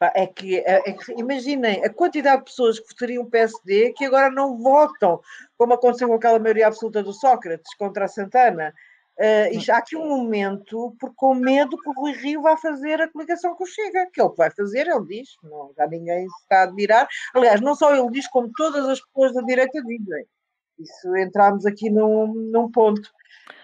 é 0.00 0.26
que, 0.26 0.58
é, 0.58 0.90
é 0.90 0.92
que, 0.92 1.12
imaginem 1.12 1.84
a 1.84 1.92
quantidade 1.92 2.38
de 2.38 2.44
pessoas 2.44 2.78
que 2.78 2.88
votariam 2.88 3.28
PSD 3.28 3.92
que 3.92 4.04
agora 4.04 4.30
não 4.30 4.56
votam, 4.56 5.20
como 5.56 5.74
aconteceu 5.74 6.08
com 6.08 6.14
aquela 6.14 6.38
maioria 6.38 6.68
absoluta 6.68 7.02
do 7.02 7.12
Sócrates 7.12 7.74
contra 7.74 8.04
a 8.04 8.08
Santana. 8.08 8.72
Uh, 9.18 9.50
e 9.52 9.70
há 9.70 9.78
aqui 9.78 9.96
um 9.96 10.06
momento, 10.06 10.94
por, 11.00 11.12
com 11.16 11.34
medo 11.34 11.76
que 11.76 11.88
o 11.88 11.92
Rui 11.92 12.12
Rio 12.12 12.42
vá 12.42 12.56
fazer 12.56 13.00
a 13.00 13.08
coligação 13.08 13.52
com 13.56 13.64
o 13.64 13.66
Chega, 13.66 14.06
que 14.12 14.20
é 14.20 14.24
o 14.24 14.30
que 14.30 14.36
vai 14.36 14.48
fazer, 14.48 14.86
ele 14.86 15.06
diz, 15.06 15.30
não 15.42 15.72
já 15.76 15.88
ninguém 15.88 16.28
se 16.28 16.42
está 16.42 16.60
a 16.60 16.62
admirar. 16.62 17.08
Aliás, 17.34 17.60
não 17.60 17.74
só 17.74 17.92
ele 17.92 18.10
diz, 18.12 18.28
como 18.28 18.48
todas 18.56 18.88
as 18.88 19.00
pessoas 19.00 19.34
da 19.34 19.42
direita 19.42 19.82
dizem. 19.82 20.24
Isso 20.78 21.16
entramos 21.16 21.66
aqui 21.66 21.90
num, 21.90 22.32
num 22.32 22.70
ponto. 22.70 23.10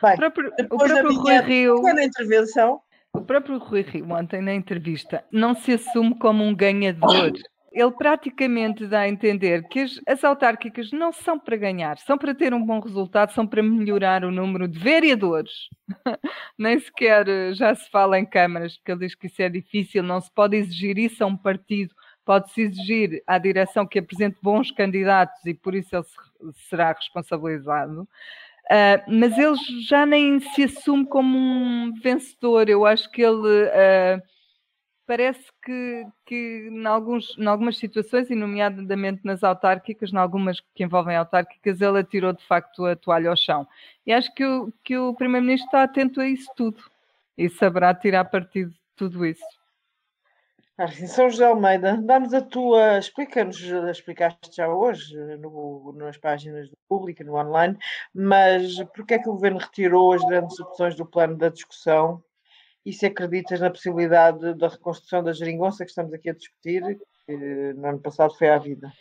Bem, 0.03 0.15
o 0.15 0.17
próprio, 0.17 0.53
depois 0.57 0.91
o 0.91 0.95
próprio 0.95 1.15
da 1.15 1.23
minha 1.23 1.41
Rui 1.41 1.49
Rio... 1.49 1.99
intervenção, 2.01 2.83
o 3.15 3.23
próprio 3.23 3.59
Rui 3.59 3.83
Rio, 3.83 4.11
ontem 4.13 4.43
na 4.43 4.53
entrevista, 4.53 5.25
não 5.31 5.55
se 5.55 5.73
assume 5.73 6.19
como 6.19 6.43
um 6.43 6.55
ganhador. 6.55 7.33
Ele 7.73 7.91
praticamente 7.91 8.87
dá 8.87 9.01
a 9.01 9.09
entender 9.09 9.67
que 9.69 9.81
as, 9.81 10.01
as, 10.07 10.23
autárquicas 10.23 10.93
não 10.93 11.13
são 11.13 11.39
para 11.39 11.57
ganhar, 11.57 11.99
são 11.99 12.17
para 12.17 12.35
ter 12.35 12.55
um 12.55 12.65
bom 12.65 12.79
resultado, 12.79 13.33
são 13.33 13.47
para 13.47 13.63
melhorar 13.63 14.25
o 14.25 14.31
número 14.31 14.69
de 14.69 14.79
vereadores. 14.79 15.53
Nem 16.59 16.79
sequer 16.79 17.29
eh, 17.29 17.53
já 17.53 17.75
se 17.75 17.91
fala 17.91 18.19
em 18.19 18.25
câmaras, 18.25 18.77
porque 18.77 18.93
ele 18.93 19.01
diz 19.01 19.15
que 19.17 19.27
isso 19.27 19.43
é 19.43 19.49
difícil, 19.49 20.05
não 20.05 20.21
se 20.21 20.31
pode 20.33 20.57
exigir 20.57 20.99
isso 20.99 21.25
a 21.25 21.27
um 21.27 21.37
partido, 21.37 21.93
pode-se 22.25 22.63
exigir 22.63 23.23
à 23.27 23.39
direção 23.39 23.87
que 23.87 23.99
apresente 23.99 24.39
bons 24.41 24.71
candidatos 24.71 25.45
e 25.45 25.53
por 25.53 25.75
isso 25.75 25.97
ele 25.97 26.05
será 26.69 26.93
responsabilizado. 26.93 28.09
Uh, 28.71 29.05
mas 29.09 29.37
ele 29.37 29.57
já 29.87 30.07
nem 30.07 30.41
se 30.41 30.65
assume 30.65 31.07
como 31.07 31.37
um 31.37 31.93
vencedor. 32.03 32.69
Eu 32.69 32.87
acho 32.87 33.11
que 33.11 33.23
ele 33.23 33.65
uh, 33.65 34.23
parece 35.07 35.45
que, 35.63 36.07
que 36.25 36.69
em, 36.71 36.87
alguns, 36.87 37.37
em 37.39 37.47
algumas 37.47 37.77
situações, 37.77 38.31
e 38.31 38.35
nomeadamente 38.35 39.21
nas 39.25 39.45
autárquicas, 39.45 40.13
em 40.13 40.17
algumas 40.17 40.61
que 40.75 40.85
envolvem 40.85 41.17
autárquicas, 41.17 41.81
ele 41.81 41.99
atirou 41.99 42.33
de 42.33 42.45
facto 42.47 42.87
a 42.87 42.97
toalha 42.97 43.31
ao 43.31 43.37
chão. 43.37 43.67
E 44.07 44.13
acho 44.13 44.33
que 44.35 44.45
o, 44.45 44.73
que 44.83 44.97
o 44.97 45.15
Primeiro-Ministro 45.15 45.67
está 45.67 45.83
atento 45.83 46.21
a 46.21 46.27
isso 46.27 46.51
tudo 46.57 46.83
e 47.37 47.49
saberá 47.49 47.95
tirar 47.95 48.25
partido 48.25 48.71
de 48.71 48.81
tudo 48.97 49.27
isso. 49.27 49.45
Assim, 50.77 51.07
São 51.07 51.31
José 51.31 51.45
Almeida, 51.45 51.97
dá-nos 52.03 52.35
a 52.35 52.41
tua, 52.41 52.99
explica-nos, 52.99 53.61
explicaste 53.63 54.57
já 54.57 54.69
hoje 54.69 55.15
no, 55.37 55.93
nas 55.97 56.19
páginas 56.19 56.69
do 56.69 56.77
público, 56.89 57.23
no 57.23 57.37
online, 57.37 57.79
mas 58.13 58.83
porquê 58.93 59.15
é 59.15 59.19
que 59.21 59.29
o 59.29 59.35
Governo 59.35 59.59
retirou 59.59 60.13
as 60.13 60.25
grandes 60.25 60.59
opções 60.59 60.97
do 60.97 61.07
plano 61.07 61.37
da 61.37 61.49
discussão 61.49 62.21
e 62.85 62.93
se 62.93 63.07
acreditas 63.07 63.61
na 63.61 63.71
possibilidade 63.71 64.55
da 64.55 64.67
reconstrução 64.67 65.23
da 65.23 65.33
geringonça 65.33 65.85
que 65.85 65.91
estamos 65.91 66.13
aqui 66.13 66.31
a 66.31 66.35
discutir, 66.35 66.83
que 67.25 67.73
no 67.75 67.87
ano 67.87 68.01
passado 68.01 68.35
foi 68.35 68.49
à 68.49 68.59
vida? 68.59 68.93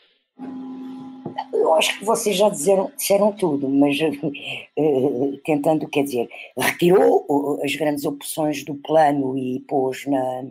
Eu 1.63 1.73
acho 1.76 1.97
que 1.97 2.04
vocês 2.04 2.36
já 2.36 2.49
disseram, 2.49 2.91
disseram 2.95 3.32
tudo, 3.32 3.69
mas 3.69 3.97
uh, 3.97 5.38
tentando, 5.45 5.88
quer 5.88 6.04
dizer, 6.04 6.30
retirou 6.58 7.60
as 7.63 7.73
grandes 7.76 8.04
opções 8.04 8.65
do 8.65 8.76
plano 8.76 9.38
e 9.38 9.62
pôs 9.62 10.06
na. 10.06 10.43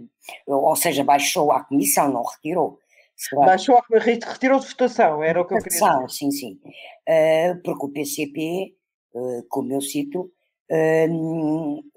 Ou 0.47 0.75
seja, 0.75 1.05
baixou 1.05 1.53
a 1.53 1.63
comissão, 1.65 2.11
não 2.11 2.23
retirou. 2.23 2.79
Será? 3.15 3.45
Baixou 3.45 3.77
a 3.77 3.99
retirou 3.99 4.59
de 4.59 4.69
votação, 4.69 5.23
era 5.23 5.41
o 5.41 5.45
que 5.45 5.53
eu 5.53 5.59
queria 5.59 5.79
dizer. 5.79 6.11
Sim, 6.11 6.31
sim. 6.31 6.61
Uh, 7.07 7.61
porque 7.63 7.87
o 7.87 7.91
PCP, 7.91 8.75
uh, 9.15 9.45
como 9.51 9.73
eu 9.73 9.83
cito, 9.83 10.33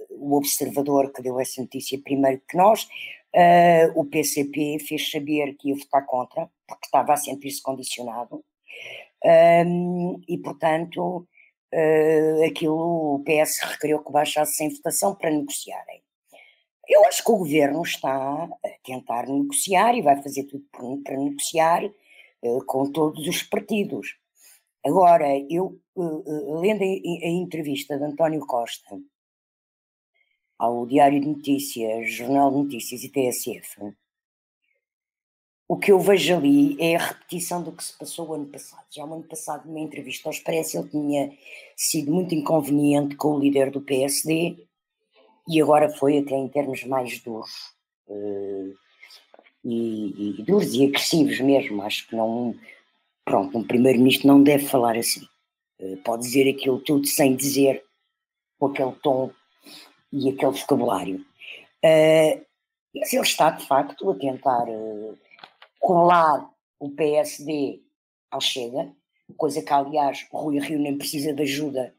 o 0.10 0.36
observador 0.36 1.14
que 1.14 1.22
deu 1.22 1.40
essa 1.40 1.62
notícia 1.62 1.98
primeiro 2.04 2.42
que 2.50 2.58
nós, 2.58 2.84
uh, 2.84 3.98
o 3.98 4.04
PCP 4.04 4.80
fez 4.80 5.10
saber 5.10 5.56
que 5.56 5.70
ia 5.70 5.76
votar 5.76 6.06
contra, 6.06 6.50
porque 6.68 6.86
estava 6.86 7.14
a 7.14 7.18
sentir-se 7.18 7.62
condicionado, 7.62 8.44
um, 9.26 10.22
e 10.28 10.38
portanto 10.38 11.28
uh, 11.74 12.46
aquilo 12.46 13.16
o 13.16 13.24
PS 13.24 13.60
requeriu 13.62 14.04
que 14.04 14.12
baixasse 14.12 14.54
sem 14.54 14.70
votação 14.70 15.16
para 15.16 15.32
negociarem. 15.32 16.04
Eu 16.88 17.04
acho 17.06 17.24
que 17.24 17.32
o 17.32 17.38
governo 17.38 17.82
está 17.82 18.12
a 18.12 18.70
tentar 18.84 19.28
negociar 19.28 19.96
e 19.96 20.04
vai 20.04 20.22
fazer 20.22 20.44
tudo 20.44 20.66
para 21.04 21.18
negociar 21.18 21.84
uh, 21.84 22.66
com 22.66 22.92
todos 22.92 23.28
os 23.28 23.42
partidos. 23.44 24.16
Agora, 24.86 25.28
eu, 25.50 25.80
uh, 25.96 26.60
lendo 26.60 26.84
a, 26.84 26.86
a, 26.86 27.30
entrevista 27.30 27.98
de 27.98 28.04
António 28.04 28.46
Costa 28.46 29.00
ao 30.60 30.86
Diário 30.86 31.20
de 31.20 31.28
Notícias, 31.28 32.14
Jornal 32.14 32.52
de 32.52 32.58
Notícias 32.58 33.04
e 33.04 33.10
TSF, 33.10 33.96
o 35.68 35.78
que 35.78 35.92
eu 35.92 36.00
vejo 36.00 36.36
ali 36.36 36.78
é 36.80 36.96
a 36.96 37.08
repetição 37.08 37.64
do 37.64 37.72
que 37.72 37.84
se 37.84 37.98
passou 37.98 38.30
o 38.30 38.34
ano 38.36 38.46
passado. 38.46 38.86
Já 38.92 39.04
o 39.04 39.14
ano 39.14 39.24
passado, 39.24 39.66
numa 39.66 39.80
entrevista 39.80 40.30
ao 40.30 40.34
Expresso, 40.34 40.78
ele 40.78 40.90
tinha 40.90 41.32
sido 41.76 42.12
muito 42.12 42.36
inconveniente 42.36 43.16
com 43.16 43.36
o 43.36 43.40
líder 43.40 43.72
do 43.72 43.82
PSD 43.82 44.58
e 45.48 45.62
agora 45.62 45.90
foi 45.90 46.20
até 46.20 46.36
em 46.36 46.48
termos 46.48 46.84
mais 46.84 47.20
duros. 47.20 47.74
Uh, 48.08 48.76
e, 49.64 50.38
e, 50.40 50.44
duros 50.44 50.74
e 50.76 50.86
agressivos 50.86 51.40
mesmo. 51.40 51.82
Acho 51.82 52.08
que 52.08 52.16
não. 52.16 52.56
Pronto, 53.24 53.58
um 53.58 53.64
primeiro-ministro 53.64 54.28
não 54.28 54.44
deve 54.44 54.68
falar 54.68 54.96
assim. 54.96 55.28
Uh, 55.80 55.98
pode 55.98 56.24
dizer 56.24 56.48
aquilo 56.48 56.80
tudo 56.80 57.08
sem 57.08 57.36
dizer, 57.36 57.84
com 58.60 58.68
aquele 58.68 58.94
tom 59.02 59.32
e 60.14 60.30
aquele 60.30 60.52
vocabulário. 60.52 61.26
Uh, 61.84 62.46
mas 62.94 63.12
ele 63.12 63.24
está, 63.24 63.50
de 63.50 63.66
facto, 63.66 64.10
a 64.10 64.16
tentar 64.16 64.66
colar 65.86 66.50
o 66.80 66.90
PSD 66.90 67.80
ao 68.32 68.42
Chega, 68.42 68.92
coisa 69.38 69.62
que, 69.62 69.72
aliás, 69.72 70.28
Rui 70.32 70.58
Rio 70.58 70.80
nem 70.80 70.98
precisa 70.98 71.32
de 71.32 71.44
ajuda 71.44 71.94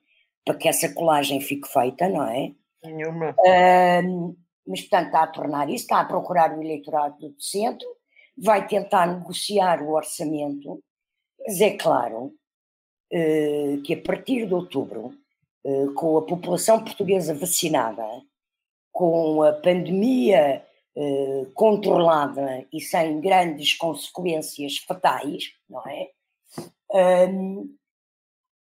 para 0.44 0.56
que 0.56 0.68
essa 0.68 0.92
colagem 0.92 1.40
fique 1.40 1.68
feita, 1.68 2.08
não 2.08 2.24
é? 2.24 2.52
Nenhuma. 2.82 3.30
Uh, 3.30 4.36
mas, 4.66 4.80
portanto, 4.80 5.06
está 5.06 5.22
a 5.22 5.26
tornar 5.28 5.70
isso, 5.70 5.84
está 5.84 6.00
a 6.00 6.04
procurar 6.04 6.58
o 6.58 6.60
eleitorado 6.60 7.28
do 7.28 7.40
centro, 7.40 7.86
vai 8.36 8.66
tentar 8.66 9.06
negociar 9.06 9.80
o 9.80 9.92
orçamento, 9.92 10.82
mas 11.46 11.60
é 11.60 11.76
claro 11.76 12.34
uh, 13.12 13.82
que 13.84 13.94
a 13.94 14.02
partir 14.02 14.46
de 14.46 14.54
outubro, 14.54 15.14
uh, 15.64 15.94
com 15.94 16.18
a 16.18 16.22
população 16.22 16.82
portuguesa 16.82 17.32
vacinada, 17.36 18.02
com 18.90 19.44
a 19.44 19.52
pandemia 19.52 20.65
uh, 20.96 21.46
controlada 21.52 22.66
e 22.72 22.80
sem 22.80 23.20
grandes 23.20 23.74
consequências 23.74 24.78
fatais, 24.78 25.52
não 25.68 25.82
é? 25.86 26.10
Um, 27.28 27.76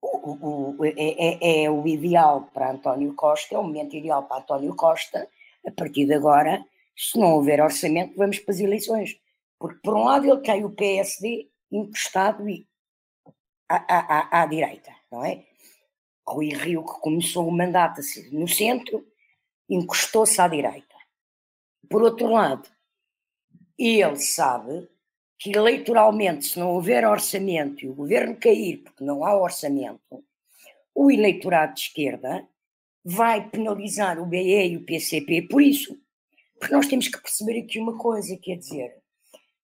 o, 0.01 0.77
o, 0.79 0.85
é, 0.85 0.93
é, 0.97 1.65
é, 1.65 1.71
o 1.71 1.87
ideal 1.87 2.49
para 2.53 2.73
António 2.73 3.15
Costa, 3.15 3.55
é 3.55 3.59
o 3.59 3.63
momento 3.63 3.95
ideal 3.95 4.25
para 4.25 4.43
António 4.43 4.75
Costa. 4.75 5.29
A 5.65 5.71
partir 5.71 6.07
de 6.07 6.15
agora, 6.15 6.65
se 6.97 7.19
não 7.19 7.35
houver 7.35 7.61
orçamento, 7.61 8.17
vamos 8.17 8.39
para 8.41 8.53
as 8.53 8.61
eleições. 8.61 9.17
Porque, 9.59 9.79
por 9.81 9.95
um 9.95 10.05
lado, 10.05 10.27
ele 10.27 10.41
tem 10.41 10.65
o 10.65 10.71
PSD 10.71 11.49
encostado 11.71 12.49
e 12.49 12.67
à, 13.69 13.77
à, 13.77 14.43
à, 14.43 14.47
direita, 14.47 14.93
não 15.11 15.25
é? 15.25 15.45
Rui 16.27 16.49
Rio, 16.49 16.85
que 16.85 17.01
começou 17.01 17.47
o 17.47 17.53
mandato 17.53 18.01
no 18.33 18.49
centro, 18.49 19.07
encostou-se 19.69 20.41
à 20.41 20.49
direita. 20.49 20.92
Por 21.93 22.03
outro 22.03 22.33
lado, 22.33 22.67
ele 23.79 24.17
sabe 24.17 24.89
que 25.39 25.55
eleitoralmente, 25.55 26.47
se 26.47 26.59
não 26.59 26.71
houver 26.71 27.07
orçamento 27.07 27.85
e 27.85 27.89
o 27.91 27.95
governo 27.95 28.35
cair 28.35 28.79
porque 28.79 29.05
não 29.05 29.27
há 29.27 29.39
orçamento, 29.39 30.25
o 30.95 31.11
eleitorado 31.11 31.75
de 31.75 31.81
esquerda 31.81 32.49
vai 33.05 33.47
penalizar 33.47 34.19
o 34.19 34.25
BE 34.25 34.69
e 34.69 34.77
o 34.79 34.85
PCP 34.87 35.43
por 35.43 35.61
isso. 35.61 36.01
Porque 36.59 36.75
nós 36.75 36.87
temos 36.87 37.09
que 37.09 37.21
perceber 37.21 37.61
aqui 37.61 37.79
uma 37.79 37.99
coisa, 37.99 38.39
quer 38.39 38.57
dizer, 38.57 38.97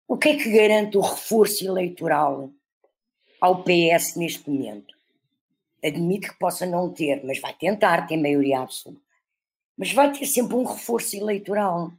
o 0.07 0.19
que 0.19 0.29
é 0.29 0.37
que 0.37 0.51
garante 0.51 0.99
o 0.99 1.01
reforço 1.01 1.65
eleitoral 1.65 2.51
ao 3.41 3.65
PS 3.65 4.17
neste 4.17 4.51
momento? 4.51 4.95
Admito 5.83 6.29
que 6.29 6.39
possa 6.39 6.67
não 6.67 6.93
ter, 6.93 7.25
mas 7.25 7.41
vai 7.41 7.55
tentar 7.55 8.07
ter 8.07 8.19
maioria 8.19 8.61
absoluta. 8.61 9.01
Mas 9.79 9.95
vai 9.95 10.13
ter 10.13 10.27
sempre 10.27 10.57
um 10.57 10.65
reforço 10.65 11.17
eleitoral. 11.17 11.91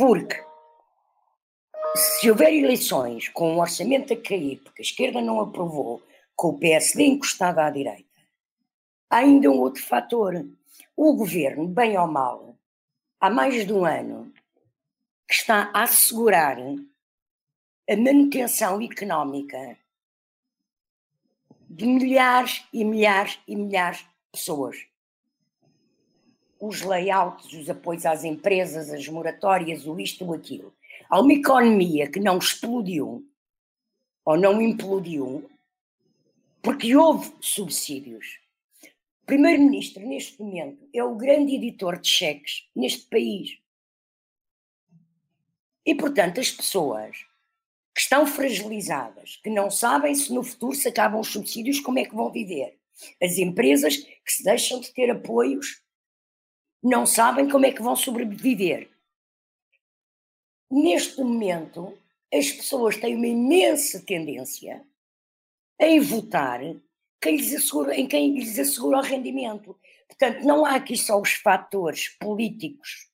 Porque 0.00 0.42
se 1.94 2.30
houver 2.30 2.54
eleições 2.54 3.28
com 3.28 3.52
um 3.52 3.60
orçamento 3.60 4.14
a 4.14 4.16
cair, 4.16 4.58
porque 4.64 4.80
a 4.80 4.82
esquerda 4.82 5.20
não 5.20 5.38
aprovou, 5.38 6.02
com 6.34 6.48
o 6.48 6.58
PSD 6.58 7.04
encostado 7.04 7.58
à 7.58 7.68
direita, 7.68 8.18
há 9.10 9.18
ainda 9.18 9.50
um 9.50 9.58
outro 9.58 9.82
fator. 9.82 10.42
O 10.96 11.14
governo, 11.14 11.68
bem 11.68 11.98
ou 11.98 12.06
mal, 12.06 12.56
há 13.20 13.28
mais 13.28 13.66
de 13.66 13.74
um 13.74 13.84
ano, 13.84 14.32
que 15.28 15.34
está 15.34 15.70
a 15.74 15.82
assegurar 15.82 16.56
a 16.58 17.96
manutenção 17.96 18.80
económica 18.80 19.76
de 21.68 21.84
milhares 21.84 22.64
e 22.72 22.86
milhares 22.86 23.38
e 23.46 23.54
milhares 23.54 23.98
de 23.98 24.08
pessoas. 24.32 24.78
Os 26.60 26.82
layouts, 26.82 27.52
os 27.54 27.70
apoios 27.70 28.04
às 28.04 28.22
empresas, 28.22 28.90
as 28.90 29.08
moratórias, 29.08 29.86
o 29.86 29.98
isto, 29.98 30.26
o 30.26 30.34
aquilo. 30.34 30.74
Há 31.08 31.20
uma 31.20 31.32
economia 31.32 32.08
que 32.10 32.20
não 32.20 32.38
explodiu 32.38 33.26
ou 34.24 34.36
não 34.36 34.60
implodiu 34.60 35.50
porque 36.62 36.94
houve 36.94 37.32
subsídios. 37.40 38.38
O 39.22 39.26
primeiro-ministro, 39.26 40.06
neste 40.06 40.40
momento, 40.40 40.86
é 40.92 41.02
o 41.02 41.16
grande 41.16 41.54
editor 41.54 41.98
de 41.98 42.08
cheques 42.08 42.68
neste 42.76 43.06
país. 43.08 43.58
E, 45.86 45.94
portanto, 45.94 46.40
as 46.40 46.50
pessoas 46.50 47.24
que 47.94 48.00
estão 48.00 48.26
fragilizadas, 48.26 49.36
que 49.42 49.50
não 49.50 49.70
sabem 49.70 50.14
se 50.14 50.32
no 50.32 50.42
futuro 50.42 50.74
se 50.74 50.88
acabam 50.88 51.20
os 51.20 51.28
subsídios, 51.28 51.80
como 51.80 51.98
é 51.98 52.04
que 52.04 52.14
vão 52.14 52.30
viver. 52.30 52.78
As 53.22 53.38
empresas 53.38 53.96
que 53.96 54.32
se 54.32 54.44
deixam 54.44 54.80
de 54.80 54.92
ter 54.92 55.10
apoios 55.10 55.82
não 56.82 57.04
sabem 57.04 57.48
como 57.48 57.66
é 57.66 57.72
que 57.72 57.82
vão 57.82 57.94
sobreviver 57.94 58.90
neste 60.70 61.20
momento, 61.20 61.98
as 62.32 62.52
pessoas 62.52 62.96
têm 62.96 63.16
uma 63.16 63.26
imensa 63.26 64.00
tendência 64.00 64.84
em 65.80 65.98
votar 66.00 66.60
quem 67.20 67.36
lhes 67.36 67.54
assegura, 67.54 67.94
em 67.96 68.06
quem 68.06 68.38
lhes 68.38 68.58
assegura 68.58 68.98
o 68.98 69.02
rendimento. 69.02 69.76
Portanto, 70.06 70.44
não 70.44 70.64
há 70.64 70.76
aqui 70.76 70.96
só 70.96 71.20
os 71.20 71.32
fatores 71.32 72.08
políticos 72.20 73.08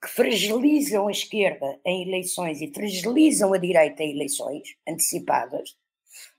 que 0.00 0.08
fragilizam 0.08 1.08
a 1.08 1.10
esquerda 1.10 1.80
em 1.84 2.06
eleições 2.06 2.60
e 2.60 2.72
fragilizam 2.72 3.52
a 3.52 3.58
direita 3.58 4.02
em 4.02 4.14
eleições 4.14 4.76
antecipadas, 4.86 5.76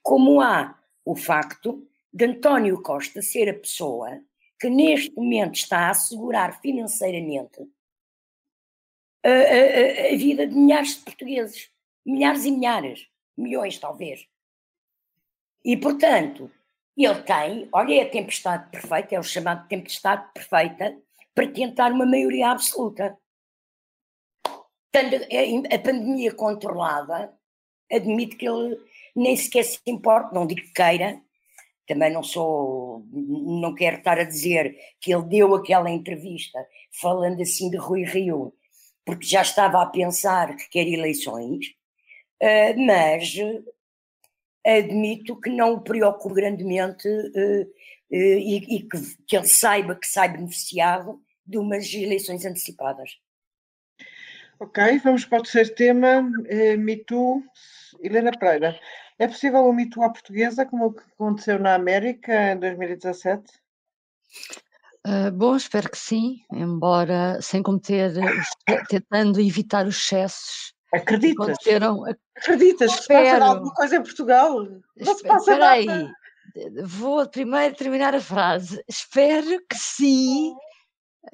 como 0.02 0.40
há 0.40 0.80
o 1.04 1.16
facto 1.16 1.86
de 2.14 2.26
António 2.26 2.82
Costa 2.82 3.22
ser 3.22 3.50
a 3.50 3.54
pessoa 3.54 4.22
que 4.60 4.70
neste 4.70 5.14
momento 5.16 5.56
está 5.56 5.88
a 5.88 5.90
assegurar 5.92 6.60
financeiramente 6.62 7.62
a, 9.24 9.30
a, 9.30 10.14
a 10.14 10.18
vida 10.18 10.48
de 10.48 10.56
milhares 10.56 10.96
de 10.96 11.04
portugueses. 11.04 11.72
Milhares 12.06 12.46
e 12.46 12.52
milhares. 12.52 13.08
Milhões, 13.38 13.78
talvez. 13.78 14.28
E, 15.64 15.76
portanto, 15.78 16.50
ele 16.96 17.22
tem, 17.22 17.70
olha, 17.72 17.94
é 17.94 18.02
a 18.04 18.10
tempestade 18.10 18.70
perfeita, 18.72 19.16
é 19.16 19.20
o 19.20 19.24
chamado 19.24 19.68
tempestade 19.68 20.32
perfeita, 20.34 20.98
para 21.36 21.52
tentar 21.52 21.92
uma 21.92 22.06
maioria 22.06 22.50
absoluta. 22.50 23.18
Tendo 24.92 25.16
a 25.18 25.80
pandemia 25.80 26.34
controlada, 26.34 27.38
admito 27.92 28.38
que 28.38 28.48
ele 28.48 28.78
nem 29.16 29.36
sequer 29.36 29.64
se 29.64 29.80
importa, 29.86 30.34
não 30.34 30.48
digo 30.48 30.62
que 30.62 30.74
queira, 30.74 31.22
também 31.88 32.12
não 32.12 32.22
sou, 32.22 33.06
não 33.12 33.74
quero 33.74 33.98
estar 33.98 34.20
a 34.20 34.24
dizer 34.24 34.78
que 35.00 35.14
ele 35.14 35.24
deu 35.24 35.56
aquela 35.56 35.90
entrevista 35.90 36.60
falando 36.92 37.42
assim 37.42 37.70
de 37.70 37.78
Rui 37.78 38.04
Rio, 38.04 38.54
porque 39.06 39.26
já 39.26 39.42
estava 39.42 39.82
a 39.82 39.86
pensar 39.86 40.56
que 40.56 40.70
quer 40.70 40.88
eleições, 40.88 41.68
uh, 42.44 42.86
mas 42.86 43.36
admito 44.66 45.40
que 45.40 45.50
não 45.50 45.74
o 45.74 45.82
preocupe 45.82 46.36
grandemente 46.36 47.08
uh, 47.08 47.74
e, 48.12 48.88
que, 48.90 49.18
que, 49.26 49.38
ele 49.38 49.48
saiba 49.48 49.96
que 49.96 50.08
sai 50.08 50.30
beneficiado 50.30 51.22
de 51.46 51.58
umas 51.58 51.94
eleições 51.94 52.46
antecipadas. 52.46 53.18
Ok, 54.60 55.00
vamos 55.04 55.24
para 55.24 55.40
o 55.40 55.44
terceiro 55.44 55.76
tema, 55.76 56.30
eh, 56.48 56.76
MeToo. 56.76 57.44
Helena 58.02 58.32
Pereira, 58.32 58.80
é 59.20 59.28
possível 59.28 59.66
o 59.66 59.74
MeToo 59.74 60.04
à 60.04 60.10
portuguesa, 60.10 60.66
como 60.66 60.96
aconteceu 61.16 61.60
na 61.60 61.76
América 61.76 62.54
em 62.54 62.60
2017? 62.60 63.44
Uh, 65.06 65.32
bom, 65.32 65.56
espero 65.56 65.90
que 65.90 65.98
sim, 65.98 66.42
embora 66.52 67.42
sem 67.42 67.64
cometer, 67.64 68.14
tentando 68.90 69.40
evitar 69.40 69.88
os 69.88 69.96
excessos. 69.96 70.74
Acreditas? 70.94 71.58
Acreditas 72.38 72.96
que 72.96 73.02
se 73.02 73.08
passa 73.08 73.46
alguma 73.46 73.74
coisa 73.74 73.96
em 73.96 74.04
Portugal? 74.04 74.64
Não 74.64 75.16
se 75.16 75.24
passa 75.24 75.52
Espera 75.52 75.70
aí, 75.70 75.88
vou 76.84 77.28
primeiro 77.30 77.76
terminar 77.76 78.16
a 78.16 78.22
frase. 78.22 78.84
Espero 78.88 79.60
que 79.70 79.78
sim, 79.78 80.54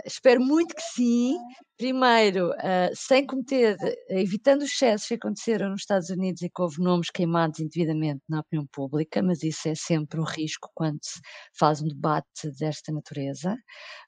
espero 0.05 0.41
muito 0.41 0.75
que 0.75 0.81
sim. 0.81 1.37
Primeiro, 1.77 2.51
uh, 2.51 2.95
sem 2.95 3.25
cometer, 3.25 3.77
evitando 4.09 4.61
os 4.61 4.71
excessos 4.71 5.07
que 5.07 5.15
aconteceram 5.15 5.69
nos 5.69 5.81
Estados 5.81 6.09
Unidos 6.09 6.41
e 6.41 6.49
que 6.49 6.61
houve 6.61 6.81
nomes 6.81 7.09
queimados 7.09 7.59
indevidamente 7.59 8.21
na 8.29 8.39
opinião 8.39 8.65
pública, 8.71 9.21
mas 9.21 9.43
isso 9.43 9.67
é 9.67 9.75
sempre 9.75 10.19
um 10.19 10.23
risco 10.23 10.69
quando 10.75 10.99
se 11.01 11.19
faz 11.57 11.81
um 11.81 11.87
debate 11.87 12.51
desta 12.59 12.91
natureza. 12.91 13.55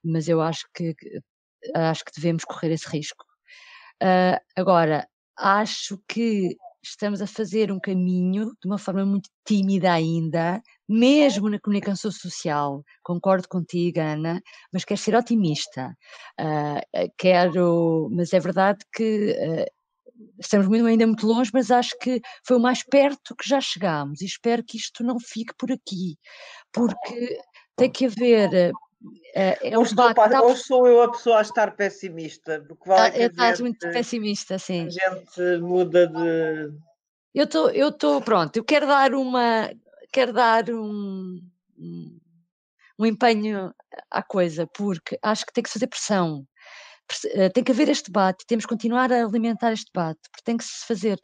Mas 0.03 0.27
eu 0.27 0.41
acho 0.41 0.65
que 0.73 0.93
acho 1.73 2.05
que 2.05 2.11
devemos 2.15 2.43
correr 2.45 2.71
esse 2.71 2.87
risco. 2.87 3.25
Uh, 4.03 4.37
agora, 4.55 5.07
acho 5.37 5.99
que 6.07 6.55
estamos 6.89 7.21
a 7.21 7.27
fazer 7.27 7.71
um 7.71 7.79
caminho 7.79 8.51
de 8.61 8.67
uma 8.67 8.77
forma 8.77 9.05
muito 9.05 9.29
tímida 9.45 9.91
ainda, 9.91 10.61
mesmo 10.87 11.49
na 11.49 11.59
comunicação 11.59 12.11
social. 12.11 12.83
Concordo 13.03 13.47
contigo, 13.47 13.99
Ana, 13.99 14.41
mas 14.71 14.85
quero 14.85 14.99
ser 14.99 15.15
otimista. 15.15 15.95
Uh, 16.39 17.09
quero, 17.17 18.09
mas 18.11 18.33
é 18.33 18.39
verdade 18.39 18.79
que 18.93 19.31
uh, 19.31 19.65
estamos 20.39 20.67
muito, 20.67 20.85
ainda 20.85 21.07
muito 21.07 21.25
longe, 21.25 21.51
mas 21.53 21.71
acho 21.71 21.97
que 21.99 22.21
foi 22.45 22.57
o 22.57 22.61
mais 22.61 22.83
perto 22.83 23.35
que 23.35 23.47
já 23.47 23.59
chegámos 23.59 24.21
e 24.21 24.25
espero 24.25 24.63
que 24.63 24.77
isto 24.77 25.03
não 25.03 25.19
fique 25.19 25.53
por 25.57 25.71
aqui, 25.71 26.17
porque 26.71 27.39
tem 27.75 27.91
que 27.91 28.05
haver 28.05 28.71
é, 29.33 29.71
é 29.71 29.79
um 29.79 29.83
debate. 29.83 30.15
Tá... 30.15 30.41
Ou 30.41 30.55
sou 30.55 30.87
eu 30.87 31.01
a 31.01 31.11
pessoa 31.11 31.39
a 31.39 31.41
estar 31.41 31.75
pessimista? 31.75 32.63
Porque 32.67 32.87
vale 32.87 33.23
ah, 33.23 33.25
estás 33.25 33.59
muito 33.59 33.79
pessimista, 33.91 34.57
sim. 34.57 34.87
A 34.87 34.89
gente 34.89 35.61
muda 35.61 36.07
de. 36.07 36.73
Eu 37.33 37.43
estou, 37.43 37.69
eu 37.69 37.89
estou, 37.89 38.21
pronto, 38.21 38.55
eu 38.57 38.63
quero 38.63 38.87
dar 38.87 39.13
uma. 39.13 39.69
Quero 40.11 40.31
dar 40.31 40.69
um, 40.69 41.41
um 42.97 43.05
empenho 43.05 43.73
à 44.09 44.23
coisa, 44.23 44.65
porque 44.67 45.17
acho 45.21 45.45
que 45.45 45.53
tem 45.53 45.63
que 45.63 45.69
se 45.69 45.73
fazer 45.73 45.87
pressão. 45.87 46.45
Eh, 47.33 47.49
tem 47.49 47.63
que 47.63 47.71
haver 47.71 47.89
este 47.89 48.09
debate, 48.09 48.45
temos 48.47 48.65
que 48.65 48.69
continuar 48.69 49.11
a 49.11 49.23
alimentar 49.23 49.71
este 49.71 49.91
debate, 49.93 50.21
porque 50.31 50.43
tem 50.43 50.57
que 50.57 50.63
se 50.63 50.85
fazer, 50.87 51.19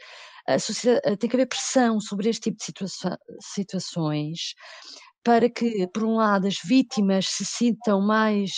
tem 1.20 1.30
que 1.30 1.36
haver 1.36 1.48
pressão 1.48 2.00
sobre 2.00 2.30
este 2.30 2.52
tipo 2.52 2.58
de 2.58 2.72
situações, 3.41 4.54
para 5.24 5.50
que, 5.50 5.88
por 5.94 6.04
um 6.04 6.16
lado, 6.16 6.48
as 6.48 6.58
vítimas 6.64 7.28
se 7.28 7.46
sintam 7.46 8.02
mais 8.02 8.52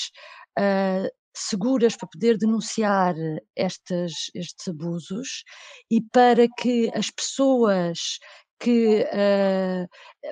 uh, 0.59 1.09
seguras 1.35 1.95
para 1.95 2.07
poder 2.07 2.37
denunciar 2.37 3.15
estes, 3.55 4.13
estes 4.35 4.67
abusos 4.67 5.43
e 5.89 6.01
para 6.01 6.47
que 6.57 6.91
as 6.95 7.09
pessoas 7.09 8.19
que 8.63 9.05
uh, 9.11 9.87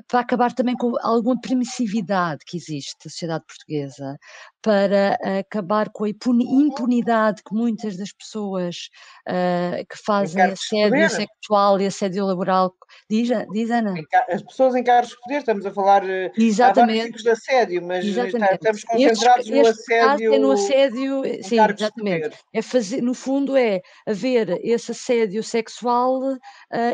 para 0.08 0.22
acabar 0.22 0.54
também 0.54 0.76
com 0.76 0.94
alguma 1.02 1.39
permissividade 1.39 2.46
que 2.46 2.56
existe 2.56 2.96
na 3.04 3.12
sociedade 3.12 3.44
portuguesa, 3.46 4.17
para 4.62 5.17
acabar 5.39 5.89
com 5.89 6.06
a 6.06 6.10
impunidade 6.10 7.44
que 7.44 7.54
muitas 7.54 7.98
das 7.98 8.13
pessoas 8.13 8.89
uh, 9.28 9.86
que 9.89 9.98
fazem 10.06 10.41
assédio 10.44 11.10
sexual 11.10 11.82
e 11.82 11.88
assédio 11.88 12.26
laboral 12.26 12.74
diz, 13.10 13.30
diz 13.52 13.70
Ana? 13.70 13.96
As 14.30 14.41
pessoas 14.44 14.76
em 14.76 14.84
cargos 14.84 15.10
de 15.10 15.17
poder, 15.22 15.38
estamos 15.39 15.65
a 15.65 15.72
falar 15.72 16.10
eh, 16.10 16.32
exatamente. 16.38 17.08
tipos 17.08 17.24
de 17.24 17.30
assédio, 17.30 17.82
mas 17.82 18.06
exatamente. 18.06 18.54
estamos 18.54 18.84
concentrados 18.84 19.39
este, 19.39 19.52
no 19.52 19.62
este 19.62 19.94
assédio. 19.94 20.34
É 20.34 20.39
no 20.39 20.52
assédio, 20.52 21.24
sim, 21.44 21.60
exatamente. 21.60 22.38
É 22.54 22.62
fazer, 22.62 23.02
no 23.02 23.13
fundo, 23.13 23.58
é 23.58 23.82
haver 24.06 24.60
esse 24.63 24.91
assédio 24.91 25.44
sexual 25.44 26.22
uh, 26.22 26.38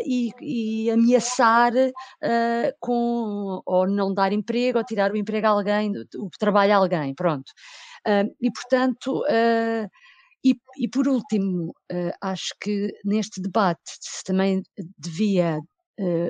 e, 0.05 0.31
e, 0.41 0.91
ameaçar 0.91 1.26
uh, 1.35 2.71
com 2.79 3.61
ou 3.65 3.87
não 3.87 4.13
dar 4.13 4.31
emprego 4.31 4.77
ou 4.77 4.83
tirar 4.83 5.11
o 5.11 5.17
emprego 5.17 5.47
a 5.47 5.49
alguém, 5.51 5.91
o 6.15 6.29
trabalho 6.39 6.73
a 6.73 6.77
alguém, 6.77 7.13
pronto. 7.13 7.51
Uh, 8.07 8.33
e 8.41 8.51
portanto, 8.51 9.21
uh, 9.23 9.89
e, 10.45 10.55
e, 10.77 10.87
por 10.87 11.07
último, 11.07 11.73
uh, 11.91 12.11
acho 12.21 12.55
que 12.61 12.93
neste 13.03 13.41
debate 13.41 13.81
se 13.99 14.23
também 14.23 14.63
devia 14.97 15.59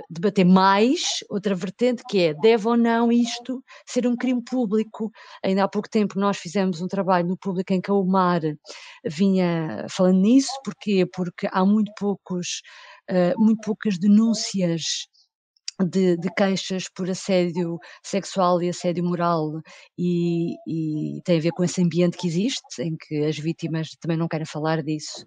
debater 0.10 0.46
mais 0.46 1.18
outra 1.30 1.54
vertente 1.54 2.02
que 2.10 2.20
é 2.20 2.34
deve 2.34 2.66
ou 2.70 2.78
não 2.78 3.12
isto 3.12 3.62
ser 3.86 4.08
um 4.08 4.16
crime 4.16 4.42
público. 4.42 5.12
Ainda 5.44 5.66
há 5.66 5.68
pouco 5.68 5.90
tempo 5.90 6.18
nós 6.18 6.38
fizemos 6.38 6.82
um 6.82 6.88
trabalho 6.88 7.28
no 7.28 7.38
público 7.38 7.74
em 7.74 7.82
que 7.82 7.92
a 7.92 7.94
UMAR 7.94 8.40
vinha 9.06 9.86
falando 9.90 10.22
nisso, 10.22 10.54
porquê? 10.64 11.06
Porque 11.06 11.50
há 11.52 11.66
muito 11.66 11.92
poucos, 12.00 12.62
muito 13.38 13.62
poucas 13.62 13.98
denúncias 13.98 15.08
de, 15.86 16.18
de, 16.18 16.30
queixas 16.36 16.86
por 16.90 17.10
assédio 17.10 17.78
sexual 18.04 18.62
e 18.62 18.70
assédio 18.70 19.04
moral 19.04 19.62
e, 19.98 20.56
e, 20.68 21.22
tem 21.24 21.38
a 21.38 21.42
ver 21.42 21.52
com 21.52 21.64
esse 21.64 21.82
ambiente 21.82 22.18
que 22.18 22.28
existe, 22.28 22.82
em 22.82 22.96
que 22.98 23.24
as 23.26 23.38
vítimas 23.38 23.90
também 24.02 24.18
não 24.18 24.28
querem 24.28 24.46
falar 24.46 24.82
disso 24.82 25.24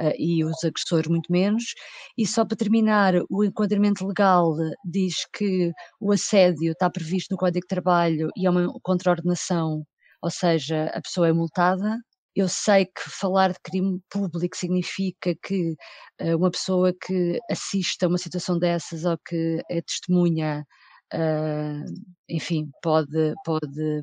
uh, 0.00 0.12
e 0.18 0.44
os 0.44 0.64
agressores 0.64 1.08
muito 1.08 1.30
menos. 1.30 1.74
E 2.18 2.26
só 2.26 2.44
para 2.44 2.56
terminar, 2.56 3.14
o 3.30 3.44
enquadramento 3.44 4.06
legal 4.06 4.54
diz 4.84 5.24
que 5.32 5.70
o 6.00 6.12
assédio 6.12 6.72
está 6.72 6.90
previsto 6.90 7.32
no 7.32 7.38
Código 7.38 7.60
de 7.60 7.68
Trabalho 7.68 8.28
e 8.36 8.46
é 8.46 8.50
uma 8.50 8.72
contraordenação, 8.82 9.84
ou 10.20 10.30
seja, 10.30 10.86
a 10.94 11.00
pessoa 11.00 11.28
é 11.28 11.32
multada, 11.32 11.96
eu 12.34 12.48
sei 12.48 12.86
que 12.86 13.10
falar 13.10 13.52
de 13.52 13.58
crime 13.62 14.00
público 14.10 14.56
significa 14.56 15.34
que 15.42 15.74
uh, 16.20 16.36
uma 16.36 16.50
pessoa 16.50 16.92
que 16.92 17.38
assista 17.50 18.06
a 18.06 18.08
uma 18.08 18.18
situação 18.18 18.58
dessas 18.58 19.04
ou 19.04 19.18
que 19.26 19.62
é 19.70 19.82
testemunha, 19.82 20.66
uh, 21.14 21.84
enfim, 22.28 22.70
pode, 22.82 23.34
pode 23.44 24.00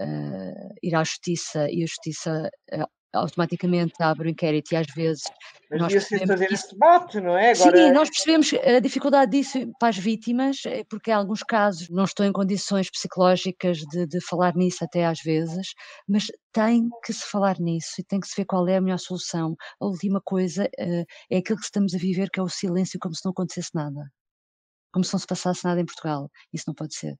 uh, 0.00 0.74
ir 0.82 0.94
à 0.94 1.02
justiça 1.02 1.68
e 1.70 1.82
a 1.82 1.86
justiça 1.86 2.50
automaticamente 3.12 3.94
abre 4.00 4.28
o 4.28 4.30
inquérito 4.30 4.72
e 4.72 4.76
às 4.76 4.86
vezes. 4.94 5.24
Mas 5.70 5.80
devia-se 5.80 6.26
fazer 6.26 6.52
esse 6.52 6.70
debate, 6.72 7.20
não 7.20 7.36
é? 7.36 7.52
Agora... 7.52 7.76
Sim, 7.76 7.92
nós 7.92 8.08
percebemos 8.10 8.52
a 8.54 8.80
dificuldade 8.80 9.30
disso 9.30 9.58
para 9.78 9.88
as 9.88 9.98
vítimas, 9.98 10.58
é 10.66 10.84
porque 10.84 11.10
em 11.10 11.14
alguns 11.14 11.42
casos 11.42 11.88
não 11.90 12.04
estão 12.04 12.26
em 12.26 12.32
condições 12.32 12.90
psicológicas 12.90 13.78
de, 13.78 14.06
de 14.06 14.20
falar 14.20 14.54
nisso 14.54 14.84
até 14.84 15.06
às 15.06 15.20
vezes, 15.20 15.74
mas 16.08 16.26
tem 16.52 16.88
que 17.04 17.12
se 17.12 17.24
falar 17.30 17.58
nisso 17.58 17.94
e 17.98 18.04
tem 18.04 18.20
que 18.20 18.26
se 18.26 18.34
ver 18.36 18.44
qual 18.44 18.66
é 18.68 18.76
a 18.76 18.80
melhor 18.80 18.98
solução. 18.98 19.56
A 19.80 19.86
última 19.86 20.20
coisa 20.22 20.64
uh, 20.64 21.04
é 21.30 21.38
aquilo 21.38 21.58
que 21.58 21.64
estamos 21.64 21.94
a 21.94 21.98
viver, 21.98 22.30
que 22.30 22.40
é 22.40 22.42
o 22.42 22.48
silêncio, 22.48 22.98
como 23.00 23.14
se 23.14 23.24
não 23.24 23.32
acontecesse 23.32 23.70
nada. 23.74 24.10
Como 24.92 25.04
se 25.04 25.12
não 25.12 25.18
se 25.20 25.26
passasse 25.26 25.64
nada 25.64 25.80
em 25.80 25.86
Portugal. 25.86 26.30
Isso 26.52 26.64
não 26.68 26.74
pode 26.74 26.94
ser. 26.94 27.16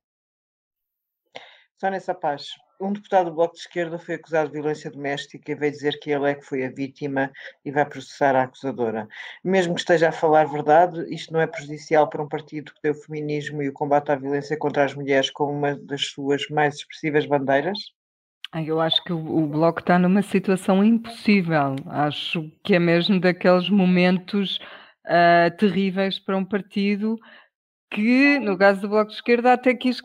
Só 1.79 1.91
nessa 1.91 2.15
paz 2.15 2.49
um 2.81 2.93
deputado 2.93 3.31
do 3.31 3.37
Bloco 3.37 3.55
de 3.55 3.61
Esquerda 3.61 3.99
foi 3.99 4.17
acusado 4.17 4.49
de 4.49 4.55
violência 4.55 4.91
doméstica 4.91 5.53
e 5.53 5.55
veio 5.55 5.73
dizer 5.73 5.99
que 6.01 6.11
ele 6.11 6.31
é 6.31 6.35
que 6.35 6.45
foi 6.45 6.65
a 6.65 6.71
vítima 6.71 7.31
e 7.65 7.71
vai 7.71 7.85
processar 7.85 8.35
a 8.35 8.43
acusadora. 8.43 9.09
Mesmo 9.43 9.75
que 9.75 9.81
esteja 9.81 10.09
a 10.09 10.13
falar 10.13 10.45
verdade, 10.45 11.05
isto 11.13 11.33
não 11.33 11.41
é 11.41 11.47
prejudicial 11.47 12.09
para 12.09 12.23
um 12.23 12.29
partido 12.29 12.73
que 12.73 12.81
tem 12.81 12.91
o 12.91 12.95
feminismo 12.95 13.63
e 13.63 13.69
o 13.69 13.73
combate 13.73 14.11
à 14.11 14.17
violência 14.17 14.57
contra 14.59 14.85
as 14.85 14.95
mulheres 14.95 15.31
como 15.31 15.53
uma 15.53 15.77
das 15.77 16.07
suas 16.09 16.49
mais 16.49 16.77
expressivas 16.77 17.27
bandeiras? 17.27 17.79
Eu 18.55 18.81
acho 18.81 19.03
que 19.03 19.13
o 19.13 19.47
Bloco 19.49 19.81
está 19.81 19.99
numa 19.99 20.23
situação 20.23 20.85
impossível. 20.85 21.75
Acho 21.87 22.49
que 22.63 22.75
é 22.75 22.79
mesmo 22.79 23.19
daqueles 23.19 23.69
momentos 23.69 24.59
uh, 25.07 25.57
terríveis 25.59 26.21
para 26.21 26.37
um 26.37 26.45
partido 26.45 27.17
que, 27.91 28.39
no 28.39 28.57
caso 28.57 28.83
do 28.83 28.89
Bloco 28.89 29.11
de 29.11 29.17
Esquerda, 29.17 29.53
até 29.53 29.75
quis 29.75 30.01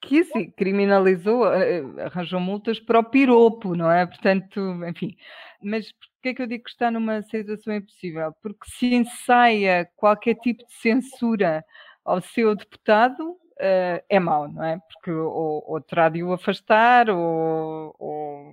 que 0.00 0.24
se 0.24 0.46
criminalizou, 0.52 1.52
eh, 1.52 1.82
arranjou 2.04 2.40
multas 2.40 2.78
para 2.80 2.98
o 2.98 3.04
piropo, 3.04 3.74
não 3.74 3.90
é? 3.90 4.06
Portanto, 4.06 4.60
enfim. 4.86 5.16
Mas 5.62 5.90
porquê 5.92 6.28
é 6.30 6.34
que 6.34 6.42
eu 6.42 6.46
digo 6.46 6.64
que 6.64 6.70
está 6.70 6.90
numa 6.90 7.22
situação 7.22 7.74
impossível? 7.74 8.32
Porque 8.42 8.70
se 8.70 8.94
ensaia 8.94 9.88
qualquer 9.96 10.34
tipo 10.36 10.64
de 10.66 10.74
censura 10.74 11.64
ao 12.04 12.20
seu 12.20 12.54
deputado, 12.54 13.20
uh, 13.30 14.04
é 14.08 14.20
mau, 14.20 14.48
não 14.48 14.62
é? 14.64 14.78
Porque 14.92 15.10
ou, 15.10 15.64
ou 15.66 15.80
terá 15.80 16.08
de 16.08 16.22
o 16.22 16.32
afastar, 16.32 17.10
ou, 17.10 17.94
ou 17.98 18.52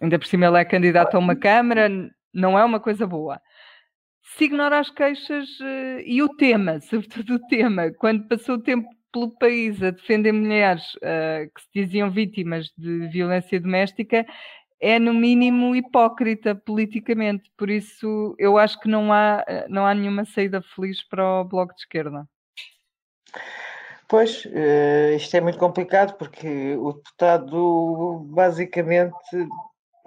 ainda 0.00 0.18
por 0.18 0.26
cima 0.26 0.46
ele 0.46 0.58
é 0.58 0.64
candidato 0.64 1.16
a 1.16 1.18
uma 1.18 1.34
Câmara, 1.34 1.88
não 2.32 2.58
é 2.58 2.64
uma 2.64 2.80
coisa 2.80 3.06
boa 3.06 3.40
se 4.36 4.44
ignora 4.44 4.78
as 4.78 4.90
queixas 4.90 5.48
e 6.04 6.22
o 6.22 6.28
tema, 6.28 6.80
sobretudo 6.82 7.36
o 7.36 7.46
tema, 7.46 7.90
quando 7.92 8.28
passou 8.28 8.56
o 8.56 8.62
tempo 8.62 8.88
pelo 9.18 9.30
país 9.30 9.82
a 9.82 9.90
defender 9.90 10.32
mulheres 10.32 10.94
uh, 10.96 11.50
que 11.52 11.62
se 11.62 11.68
diziam 11.74 12.10
vítimas 12.10 12.70
de 12.76 13.08
violência 13.08 13.60
doméstica 13.60 14.24
é 14.80 14.98
no 14.98 15.12
mínimo 15.12 15.74
hipócrita 15.74 16.54
politicamente, 16.54 17.50
por 17.56 17.68
isso 17.68 18.36
eu 18.38 18.56
acho 18.56 18.78
que 18.78 18.88
não 18.88 19.12
há, 19.12 19.44
não 19.68 19.84
há 19.84 19.92
nenhuma 19.92 20.24
saída 20.24 20.62
feliz 20.62 21.02
para 21.02 21.40
o 21.40 21.44
Bloco 21.44 21.74
de 21.74 21.80
Esquerda. 21.80 22.24
Pois, 24.06 24.44
uh, 24.44 25.16
isto 25.16 25.36
é 25.36 25.40
muito 25.40 25.58
complicado 25.58 26.16
porque 26.16 26.76
o 26.76 26.92
deputado 26.92 28.24
basicamente 28.30 29.48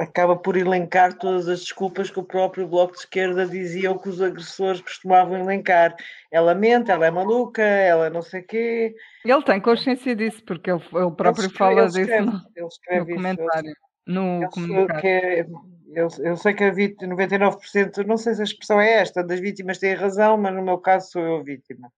acaba 0.01 0.35
por 0.35 0.57
elencar 0.57 1.13
todas 1.17 1.47
as 1.47 1.59
desculpas 1.59 2.09
que 2.09 2.19
o 2.19 2.23
próprio 2.23 2.67
Bloco 2.67 2.93
de 2.93 2.99
Esquerda 2.99 3.45
dizia 3.45 3.91
ou 3.91 3.99
que 3.99 4.09
os 4.09 4.21
agressores 4.21 4.81
costumavam 4.81 5.37
elencar. 5.37 5.95
Ela 6.31 6.55
mente, 6.55 6.89
ela 6.89 7.05
é 7.05 7.11
maluca, 7.11 7.61
ela 7.61 8.09
não 8.09 8.21
sei 8.21 8.41
quê. 8.41 8.95
Ele 9.23 9.43
tem 9.43 9.61
consciência 9.61 10.15
disso, 10.15 10.43
porque 10.43 10.71
ele, 10.71 10.81
ele 10.93 11.11
próprio 11.11 11.43
ele 11.43 11.51
escreve, 11.51 11.75
fala 11.75 11.87
disso 11.87 12.25
no, 12.25 12.41
ele 12.55 12.67
escreve 12.67 13.11
no 13.11 13.15
comentário. 13.15 13.73
No 14.07 14.49
comunicado. 14.49 15.07
É, 15.07 15.45
eu, 15.93 16.07
eu, 16.19 16.37
sei 16.37 16.53
que 16.53 16.63
a 16.63 16.71
vítima, 16.71 17.15
99%, 17.15 18.05
não 18.05 18.17
sei 18.17 18.33
se 18.33 18.41
a 18.41 18.45
expressão 18.45 18.81
é 18.81 18.93
esta, 18.93 19.23
das 19.23 19.39
vítimas 19.39 19.77
têm 19.77 19.93
razão, 19.93 20.37
mas 20.37 20.53
no 20.53 20.63
meu 20.63 20.79
caso 20.79 21.11
sou 21.11 21.21
eu 21.21 21.35
a 21.37 21.43
vítima. 21.43 21.91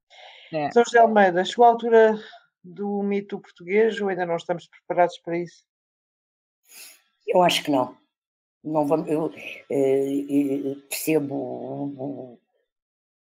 É. 0.51 0.69
São 0.71 0.83
José 0.83 0.99
Almeida, 0.99 1.45
chegou 1.45 1.65
a 1.65 1.69
altura 1.69 2.19
do 2.63 3.01
mito 3.01 3.39
português 3.39 3.99
ou 4.01 4.09
ainda 4.09 4.25
não 4.25 4.35
estamos 4.35 4.67
preparados 4.67 5.17
para 5.19 5.37
isso? 5.37 5.63
Eu 7.27 7.41
acho 7.41 7.63
que 7.63 7.71
não. 7.71 7.97
não 8.63 8.85
vamos, 8.85 9.09
eu, 9.09 9.31
eu, 9.69 10.65
eu 10.67 10.75
percebo 10.89 11.35
o, 11.35 12.39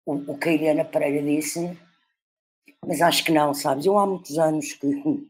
o, 0.06 0.12
o, 0.32 0.38
que 0.38 0.48
a 0.48 0.52
Helena 0.52 0.84
Pereira 0.84 1.22
disse, 1.22 1.78
mas 2.86 3.00
acho 3.00 3.24
que 3.24 3.32
não, 3.32 3.52
sabes? 3.54 3.86
Eu 3.86 3.98
há 3.98 4.06
muitos 4.06 4.38
anos 4.38 4.72
que 4.74 4.88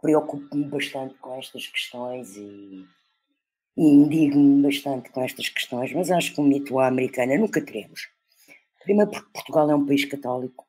preocupo-me 0.00 0.64
bastante 0.64 1.14
com 1.14 1.34
estas 1.38 1.66
questões 1.66 2.36
e, 2.36 2.86
e 3.76 3.82
indigno-me 3.82 4.62
bastante 4.62 5.10
com 5.10 5.22
estas 5.22 5.48
questões, 5.48 5.92
mas 5.92 6.10
acho 6.10 6.34
que 6.34 6.40
o 6.40 6.44
mito 6.44 6.78
à 6.78 6.88
americana 6.88 7.36
nunca 7.38 7.64
teremos. 7.64 8.08
Primeiro 8.82 9.10
porque 9.10 9.30
Portugal 9.32 9.70
é 9.70 9.74
um 9.74 9.86
país 9.86 10.04
católico 10.04 10.66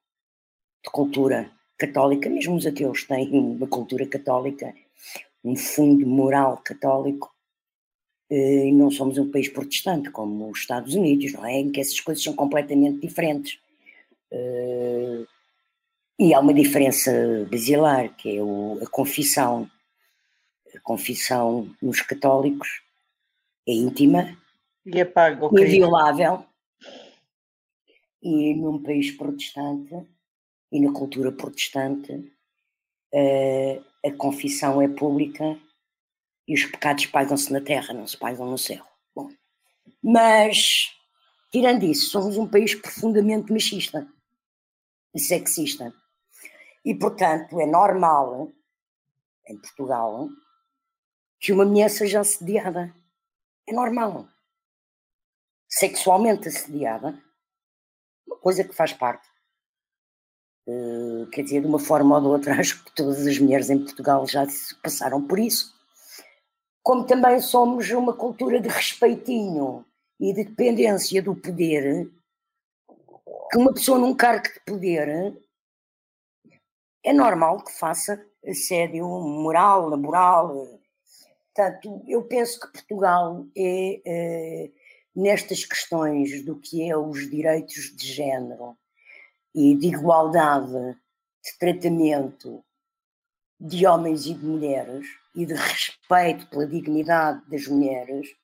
de 0.84 0.92
cultura 0.92 1.52
católica, 1.78 2.30
mesmo 2.30 2.56
os 2.56 2.66
ateus 2.66 3.04
têm 3.06 3.30
uma 3.32 3.68
cultura 3.68 4.06
católica, 4.06 4.74
um 5.44 5.56
fundo 5.56 6.06
moral 6.08 6.58
católico, 6.64 7.34
eh, 8.30 8.68
e 8.68 8.72
não 8.72 8.90
somos 8.90 9.18
um 9.18 9.30
país 9.30 9.50
protestante 9.50 10.10
como 10.10 10.50
os 10.50 10.60
Estados 10.60 10.96
Unidos, 10.96 11.34
não 11.34 11.46
é? 11.46 11.60
Em 11.60 11.72
que 11.72 11.82
essas 11.82 12.00
coisas 12.00 12.24
são 12.24 12.34
completamente 12.34 13.00
diferentes. 13.00 13.60
Eh, 14.32 15.26
e 16.20 16.34
há 16.34 16.40
uma 16.40 16.54
diferença 16.54 17.12
basilar, 17.52 18.16
que 18.16 18.38
é 18.38 18.42
a 18.84 18.88
confissão. 18.90 19.70
A 20.76 20.80
confissão 20.80 21.70
nos 21.82 22.02
católicos 22.02 22.82
é 23.68 23.74
íntima, 23.74 24.38
e 24.86 25.00
apaga, 25.00 25.46
inviolável, 25.52 26.46
e 28.22 28.54
num 28.56 28.82
país 28.82 29.12
protestante 29.12 29.96
e 30.72 30.80
na 30.80 30.92
cultura 30.92 31.32
protestante 31.32 32.32
a 34.06 34.12
confissão 34.12 34.82
é 34.82 34.88
pública 34.88 35.58
e 36.48 36.54
os 36.54 36.66
pecados 36.66 37.06
pagam-se 37.06 37.52
na 37.52 37.62
terra, 37.62 37.94
não 37.94 38.06
se 38.06 38.18
pagam 38.18 38.50
no 38.50 38.58
céu. 38.58 38.86
Bom, 39.16 39.32
mas, 40.02 40.92
tirando 41.52 41.84
isso, 41.84 42.10
somos 42.10 42.38
um 42.38 42.48
país 42.48 42.76
profundamente 42.76 43.52
machista 43.52 44.08
e 45.16 45.20
sexista. 45.20 45.94
E, 46.84 46.94
portanto, 46.94 47.60
é 47.62 47.66
normal, 47.66 48.52
em 49.48 49.58
Portugal, 49.58 50.28
que 51.40 51.54
uma 51.54 51.66
mulher 51.66 51.90
seja 51.90 52.20
assediada. 52.20 52.94
É 53.68 53.74
normal. 53.74 54.28
Sexualmente 55.70 56.50
assediada, 56.50 57.18
uma 58.28 58.38
coisa 58.38 58.64
que 58.64 58.74
faz 58.74 58.92
parte 58.92 59.33
Uh, 60.66 61.28
quer 61.28 61.44
dizer, 61.44 61.60
de 61.60 61.68
uma 61.68 61.80
forma 61.80 62.16
ou 62.16 62.22
de 62.22 62.28
outra, 62.28 62.54
acho 62.60 62.84
que 62.84 62.94
todas 62.94 63.26
as 63.28 63.38
mulheres 63.38 63.70
em 63.70 63.80
Portugal 63.80 64.26
já 64.28 64.46
passaram 64.82 65.26
por 65.26 65.40
isso. 65.40 65.74
Como 66.82 67.06
também 67.06 67.40
somos 67.40 67.90
uma 67.92 68.14
cultura 68.14 68.60
de 68.60 68.70
respeitinho 68.70 69.86
e 70.20 70.34
de 70.34 70.44
dependência 70.46 71.22
do 71.22 71.36
poder, 71.36 72.10
que 73.52 73.58
uma 73.58 73.74
pessoa 73.74 73.98
num 73.98 74.16
cargo 74.16 74.48
de 74.48 74.60
poder 74.66 75.38
é 77.04 77.14
normal 77.14 77.64
que 77.64 77.72
faça 77.72 78.26
assédio 78.46 79.06
moral, 79.06 79.90
laboral. 79.90 80.80
Portanto, 81.54 82.02
eu 82.08 82.24
penso 82.24 82.60
que 82.60 82.72
Portugal 82.72 83.46
é, 83.56 84.02
é 84.06 84.72
nestas 85.16 85.64
questões 85.66 86.44
do 86.44 86.58
que 86.60 86.90
é 86.90 86.98
os 86.98 87.30
direitos 87.30 87.96
de 87.96 88.08
género 88.08 88.76
e 89.54 89.76
de 89.76 89.88
igualdade 89.88 90.98
de 91.44 91.58
tratamento 91.60 92.64
de 93.60 93.86
homens 93.86 94.26
e 94.26 94.34
de 94.34 94.46
mulheres 94.46 95.08
e 95.36 95.46
de 95.46 95.54
respeito 95.54 96.48
pela 96.50 96.68
dignidade 96.68 97.42
das 97.50 97.68
mulheres, 97.68 98.36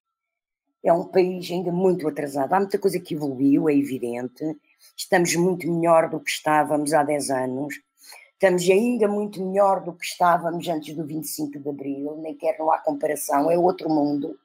é 0.83 0.93
um 0.93 1.05
país 1.05 1.49
ainda 1.51 1.71
muito 1.71 2.07
atrasado. 2.07 2.53
Há 2.53 2.59
muita 2.59 2.79
coisa 2.79 2.99
que 2.99 3.13
evoluiu, 3.13 3.67
é 3.67 3.75
evidente. 3.75 4.57
Estamos 4.95 5.35
muito 5.35 5.69
melhor 5.69 6.09
do 6.09 6.19
que 6.19 6.29
estávamos 6.29 6.93
há 6.93 7.03
10 7.03 7.29
anos. 7.31 7.75
Estamos 8.33 8.63
ainda 8.69 9.07
muito 9.07 9.43
melhor 9.45 9.83
do 9.83 9.91
que 9.93 10.05
estávamos 10.05 10.67
antes 10.69 10.95
do 10.95 11.05
25 11.05 11.59
de 11.59 11.69
Abril, 11.69 12.17
nem 12.21 12.33
quer 12.35 12.57
não 12.57 12.71
há 12.71 12.77
comparação, 12.77 13.51
é 13.51 13.57
outro 13.57 13.89
mundo. 13.89 14.39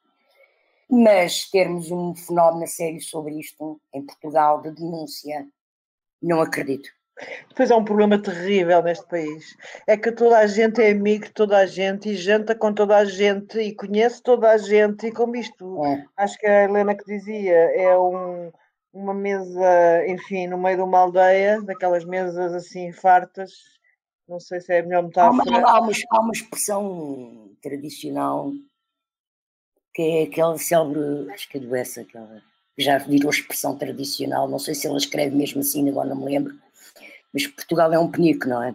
Mas 0.90 1.48
termos 1.48 1.90
um 1.92 2.14
fenómeno 2.14 2.66
sério 2.66 3.00
sobre 3.00 3.38
isto 3.38 3.80
em 3.92 4.02
Portugal 4.04 4.60
de 4.60 4.72
denúncia 4.72 5.46
não 6.24 6.40
acredito. 6.40 6.88
Depois 7.48 7.70
há 7.70 7.76
um 7.76 7.84
problema 7.84 8.20
terrível 8.20 8.82
neste 8.82 9.06
país. 9.06 9.56
É 9.86 9.96
que 9.96 10.10
toda 10.10 10.38
a 10.38 10.46
gente 10.46 10.82
é 10.82 10.90
amigo 10.90 11.26
de 11.26 11.32
toda 11.32 11.58
a 11.58 11.66
gente 11.66 12.08
e 12.08 12.16
janta 12.16 12.54
com 12.54 12.72
toda 12.72 12.96
a 12.96 13.04
gente 13.04 13.58
e 13.58 13.74
conhece 13.74 14.22
toda 14.22 14.50
a 14.50 14.58
gente. 14.58 15.06
E 15.06 15.12
como 15.12 15.36
isto, 15.36 15.84
é. 15.84 16.04
acho 16.16 16.36
que 16.38 16.46
a 16.46 16.64
Helena 16.64 16.94
que 16.94 17.04
dizia, 17.04 17.54
é 17.54 17.96
um, 17.96 18.50
uma 18.92 19.14
mesa, 19.14 20.06
enfim, 20.08 20.48
no 20.48 20.58
meio 20.58 20.78
de 20.78 20.82
uma 20.82 20.98
aldeia, 20.98 21.62
daquelas 21.62 22.04
mesas 22.04 22.52
assim 22.52 22.92
fartas. 22.92 23.52
Não 24.28 24.40
sei 24.40 24.60
se 24.60 24.72
é 24.72 24.80
a 24.80 24.82
melhor 24.82 25.04
metáfora. 25.04 25.50
Há 25.50 25.58
uma, 25.58 25.70
há 25.70 25.80
uma, 25.80 25.92
há 26.10 26.20
uma 26.20 26.32
expressão 26.32 27.50
tradicional 27.62 28.50
que 29.94 30.02
é 30.02 30.22
aquela 30.24 30.58
célebre, 30.58 31.30
acho 31.32 31.48
que 31.48 31.58
é 31.58 31.60
do 31.60 31.76
essa, 31.76 32.00
aquela 32.00 32.42
já 32.76 32.98
virou 32.98 33.30
expressão 33.30 33.76
tradicional, 33.76 34.48
não 34.48 34.58
sei 34.58 34.74
se 34.74 34.86
ela 34.86 34.98
escreve 34.98 35.34
mesmo 35.34 35.60
assim, 35.60 35.88
agora 35.88 36.08
não 36.08 36.16
me 36.16 36.24
lembro, 36.24 36.54
mas 37.32 37.46
Portugal 37.46 37.92
é 37.92 37.98
um 37.98 38.10
penico, 38.10 38.48
não 38.48 38.62
é? 38.62 38.74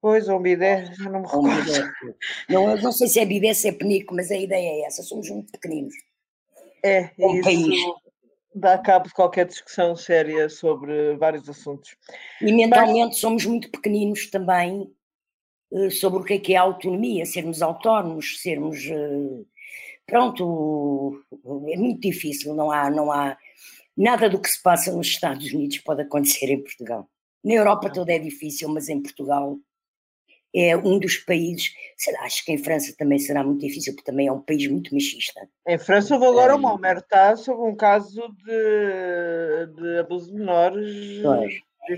Pois, 0.00 0.28
um 0.28 0.40
bidé, 0.40 0.92
já 0.94 1.10
não 1.10 1.20
me 1.20 1.26
recordo. 1.26 1.48
Um. 1.48 2.14
Não, 2.48 2.76
não 2.76 2.92
sei 2.92 3.08
se 3.08 3.18
é 3.18 3.26
bidé, 3.26 3.52
se 3.52 3.68
é 3.68 3.72
penico, 3.72 4.14
mas 4.14 4.30
a 4.30 4.36
ideia 4.36 4.82
é 4.82 4.86
essa, 4.86 5.02
somos 5.02 5.28
muito 5.28 5.50
pequeninos. 5.50 5.94
É, 6.84 7.10
é 7.18 7.26
um 7.26 7.34
isso 7.34 7.42
país. 7.42 7.80
dá 8.54 8.78
cabo 8.78 9.08
de 9.08 9.14
qualquer 9.14 9.46
discussão 9.46 9.96
séria 9.96 10.48
sobre 10.48 11.16
vários 11.16 11.48
assuntos. 11.48 11.96
E 12.40 12.52
mentalmente 12.52 13.08
mas... 13.08 13.20
somos 13.20 13.44
muito 13.44 13.70
pequeninos 13.70 14.30
também 14.30 14.88
eh, 15.72 15.90
sobre 15.90 16.20
o 16.20 16.24
que 16.24 16.34
é 16.34 16.38
que 16.38 16.54
é 16.54 16.56
a 16.56 16.62
autonomia, 16.62 17.26
sermos 17.26 17.60
autónomos, 17.60 18.40
sermos... 18.40 18.78
Uh, 18.86 19.44
pronto, 20.08 21.22
é 21.68 21.76
muito 21.76 22.00
difícil, 22.00 22.54
não 22.54 22.70
há, 22.70 22.90
não 22.90 23.12
há 23.12 23.36
nada 23.96 24.28
do 24.28 24.40
que 24.40 24.48
se 24.48 24.60
passa 24.60 24.90
nos 24.90 25.06
Estados 25.06 25.52
Unidos 25.52 25.78
pode 25.78 26.02
acontecer 26.02 26.46
em 26.46 26.62
Portugal. 26.62 27.08
Na 27.44 27.54
Europa 27.54 27.90
toda 27.90 28.12
é 28.12 28.18
difícil, 28.18 28.68
mas 28.70 28.88
em 28.88 29.00
Portugal 29.00 29.56
é 30.54 30.76
um 30.76 30.98
dos 30.98 31.18
países, 31.18 31.72
sei 31.96 32.14
lá, 32.14 32.22
acho 32.22 32.44
que 32.44 32.52
em 32.52 32.58
França 32.58 32.94
também 32.96 33.18
será 33.18 33.44
muito 33.44 33.60
difícil, 33.60 33.94
porque 33.94 34.10
também 34.10 34.26
é 34.26 34.32
um 34.32 34.40
país 34.40 34.66
muito 34.66 34.94
machista. 34.94 35.46
Em 35.66 35.78
França 35.78 36.14
houve 36.14 36.26
agora 36.26 36.56
uma 36.56 36.72
omerta 36.72 37.36
sobre 37.36 37.70
um 37.70 37.76
caso 37.76 38.34
de, 38.44 39.66
de 39.76 39.98
abuso 39.98 40.32
de 40.32 40.38
menores. 40.38 41.22
Pois. 41.22 41.54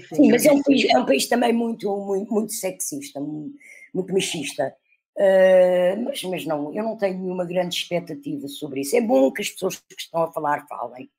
Sim, 0.09 0.31
mas 0.31 0.45
é 0.45 0.53
um, 0.53 0.63
país, 0.63 0.85
é 0.85 0.99
um 0.99 1.07
país 1.07 1.29
também 1.29 1.53
muito, 1.53 1.97
muito, 1.97 2.33
muito 2.33 2.53
sexista, 2.53 3.21
muito 3.21 4.13
machista. 4.13 4.75
Uh, 5.21 6.03
mas, 6.03 6.23
mas 6.23 6.47
não, 6.47 6.75
eu 6.75 6.83
não 6.83 6.97
tenho 6.97 7.19
nenhuma 7.19 7.45
grande 7.45 7.77
expectativa 7.77 8.49
sobre 8.49 8.81
isso. 8.81 8.97
É 8.97 9.03
bom 9.03 9.31
que 9.31 9.43
as 9.43 9.51
pessoas 9.51 9.77
que 9.77 9.95
estão 9.99 10.23
a 10.23 10.33
falar 10.33 10.67
falem. 10.67 11.11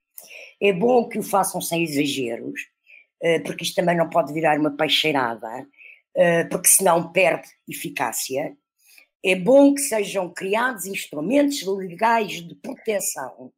É 0.60 0.74
bom 0.74 1.08
que 1.08 1.20
o 1.20 1.24
façam 1.24 1.62
sem 1.62 1.84
exageros, 1.84 2.62
uh, 3.24 3.44
porque 3.44 3.64
isto 3.64 3.76
também 3.76 3.96
não 3.96 4.10
pode 4.10 4.34
virar 4.34 4.60
uma 4.60 4.76
peixeirada, 4.76 5.48
uh, 6.18 6.50
porque 6.50 6.68
senão 6.68 7.12
perde 7.12 7.48
eficácia. 7.70 8.58
É 9.24 9.36
bom 9.36 9.76
que 9.76 9.82
sejam 9.82 10.34
criados 10.34 10.88
instrumentos 10.88 11.62
legais 11.62 12.42
de 12.42 12.56
proteção, 12.56 13.54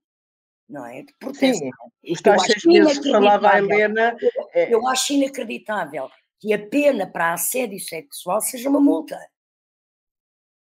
não 0.67 0.85
é? 0.85 1.03
De 1.03 1.13
proteção. 1.17 1.71
Sim, 2.03 2.11
os 2.11 2.21
tais 2.21 2.43
seis 2.43 2.65
meses 2.65 2.99
que 2.99 3.09
falava 3.09 3.47
a 3.47 3.59
Helena. 3.59 4.17
É... 4.53 4.73
Eu 4.73 4.85
acho 4.89 5.13
inacreditável 5.13 6.09
que 6.41 6.51
a 6.51 6.59
pena 6.67 7.07
para 7.07 7.31
assédio 7.31 7.79
sexual 7.79 8.41
seja 8.41 8.69
uma 8.69 8.81
multa. 8.81 9.17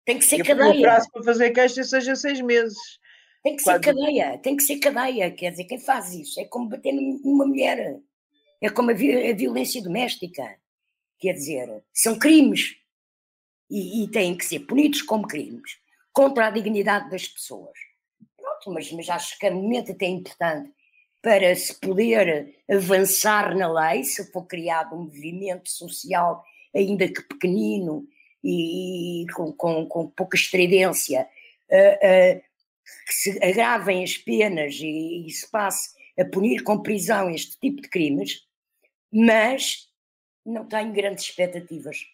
Tem 0.05 0.19
que 0.19 0.25
ser 0.25 0.45
cadeia. 0.45 0.71
O 0.71 0.81
prazo 0.81 1.11
para 1.11 1.23
fazer 1.23 1.51
queixa 1.51 1.83
seja 1.83 2.15
seis 2.15 2.41
meses. 2.41 2.79
Tem 3.43 3.57
que 3.57 3.63
ser 3.63 3.81
cadeia, 3.81 4.39
tem 4.39 4.57
que 4.57 4.63
ser 4.63 4.79
cadeia. 4.79 5.31
Quer 5.31 5.51
dizer, 5.51 5.65
quem 5.65 5.79
faz 5.79 6.15
isso 6.15 6.41
é 6.41 6.45
como 6.45 6.69
bater 6.69 6.93
numa 6.93 7.47
mulher. 7.47 8.01
É 8.63 8.71
como 8.71 8.91
a, 8.91 8.95
vi 8.95 9.31
a 9.31 9.35
violência 9.35 9.83
doméstica. 9.83 10.57
Quer 11.19 11.35
dizer, 11.35 11.85
são 11.93 12.19
crimes 12.19 12.75
e, 13.71 14.05
e 14.05 14.11
têm 14.11 14.37
que 14.37 14.45
ser 14.45 14.61
punidos 14.61 15.03
como 15.03 15.27
crimes 15.27 15.79
contra 16.13 16.47
a 16.47 16.51
dignidade 16.51 17.11
das 17.11 17.27
pessoas. 17.27 17.77
Pronto, 18.37 18.73
mas, 18.73 18.91
mas 18.93 19.09
acho 19.11 19.39
que 19.39 19.47
é 19.47 19.51
momento 19.51 19.93
até 19.93 20.07
importante 20.07 20.73
para 21.21 21.55
se 21.57 21.75
poder 21.81 22.55
avançar 22.71 23.57
na 23.57 23.67
lei, 23.67 24.05
se 24.05 24.31
for 24.31 24.47
criado 24.47 24.95
um 24.95 25.05
movimento 25.05 25.71
social, 25.71 26.45
ainda 26.75 27.09
que 27.09 27.23
pequenino 27.23 28.07
e 28.45 29.27
com, 29.35 29.53
com, 29.53 29.87
com, 29.87 30.07
pouca 30.09 30.37
estridência, 30.37 31.27
uh, 31.71 32.37
uh, 32.37 32.43
que 33.07 33.15
se 33.15 33.45
agravem 33.45 34.05
as 34.05 34.19
penas 34.19 34.75
e, 34.75 35.27
e 35.27 35.31
se 35.31 35.51
passe 35.51 35.95
a 36.19 36.25
punir 36.25 36.63
com 36.63 36.83
prisão 36.83 37.31
este 37.31 37.59
tipo 37.59 37.81
de 37.81 37.89
crimes, 37.89 38.43
mas 39.11 39.89
não 40.45 40.67
tenho 40.67 40.93
grandes 40.93 41.25
expectativas. 41.25 42.07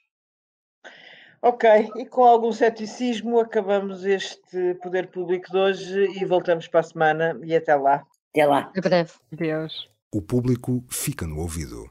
Ok, 1.43 1.69
e 1.97 2.07
com 2.07 2.23
algum 2.23 2.53
ceticismo 2.53 3.41
acabamos 3.41 4.05
este 4.05 4.75
Poder 4.83 5.11
Público 5.11 5.51
de 5.51 5.57
hoje 5.57 6.21
e 6.21 6.25
voltamos 6.25 6.69
para 6.69 6.81
a 6.81 6.85
semana 6.85 7.41
e 7.43 7.57
até 7.57 7.75
lá. 7.75 8.07
Até 8.31 8.47
lá. 8.47 8.61
Até 8.61 8.81
breve. 8.81 9.13
Deus. 9.33 9.91
O 10.13 10.21
público 10.21 10.85
fica 10.91 11.27
no 11.27 11.41
ouvido. 11.41 11.91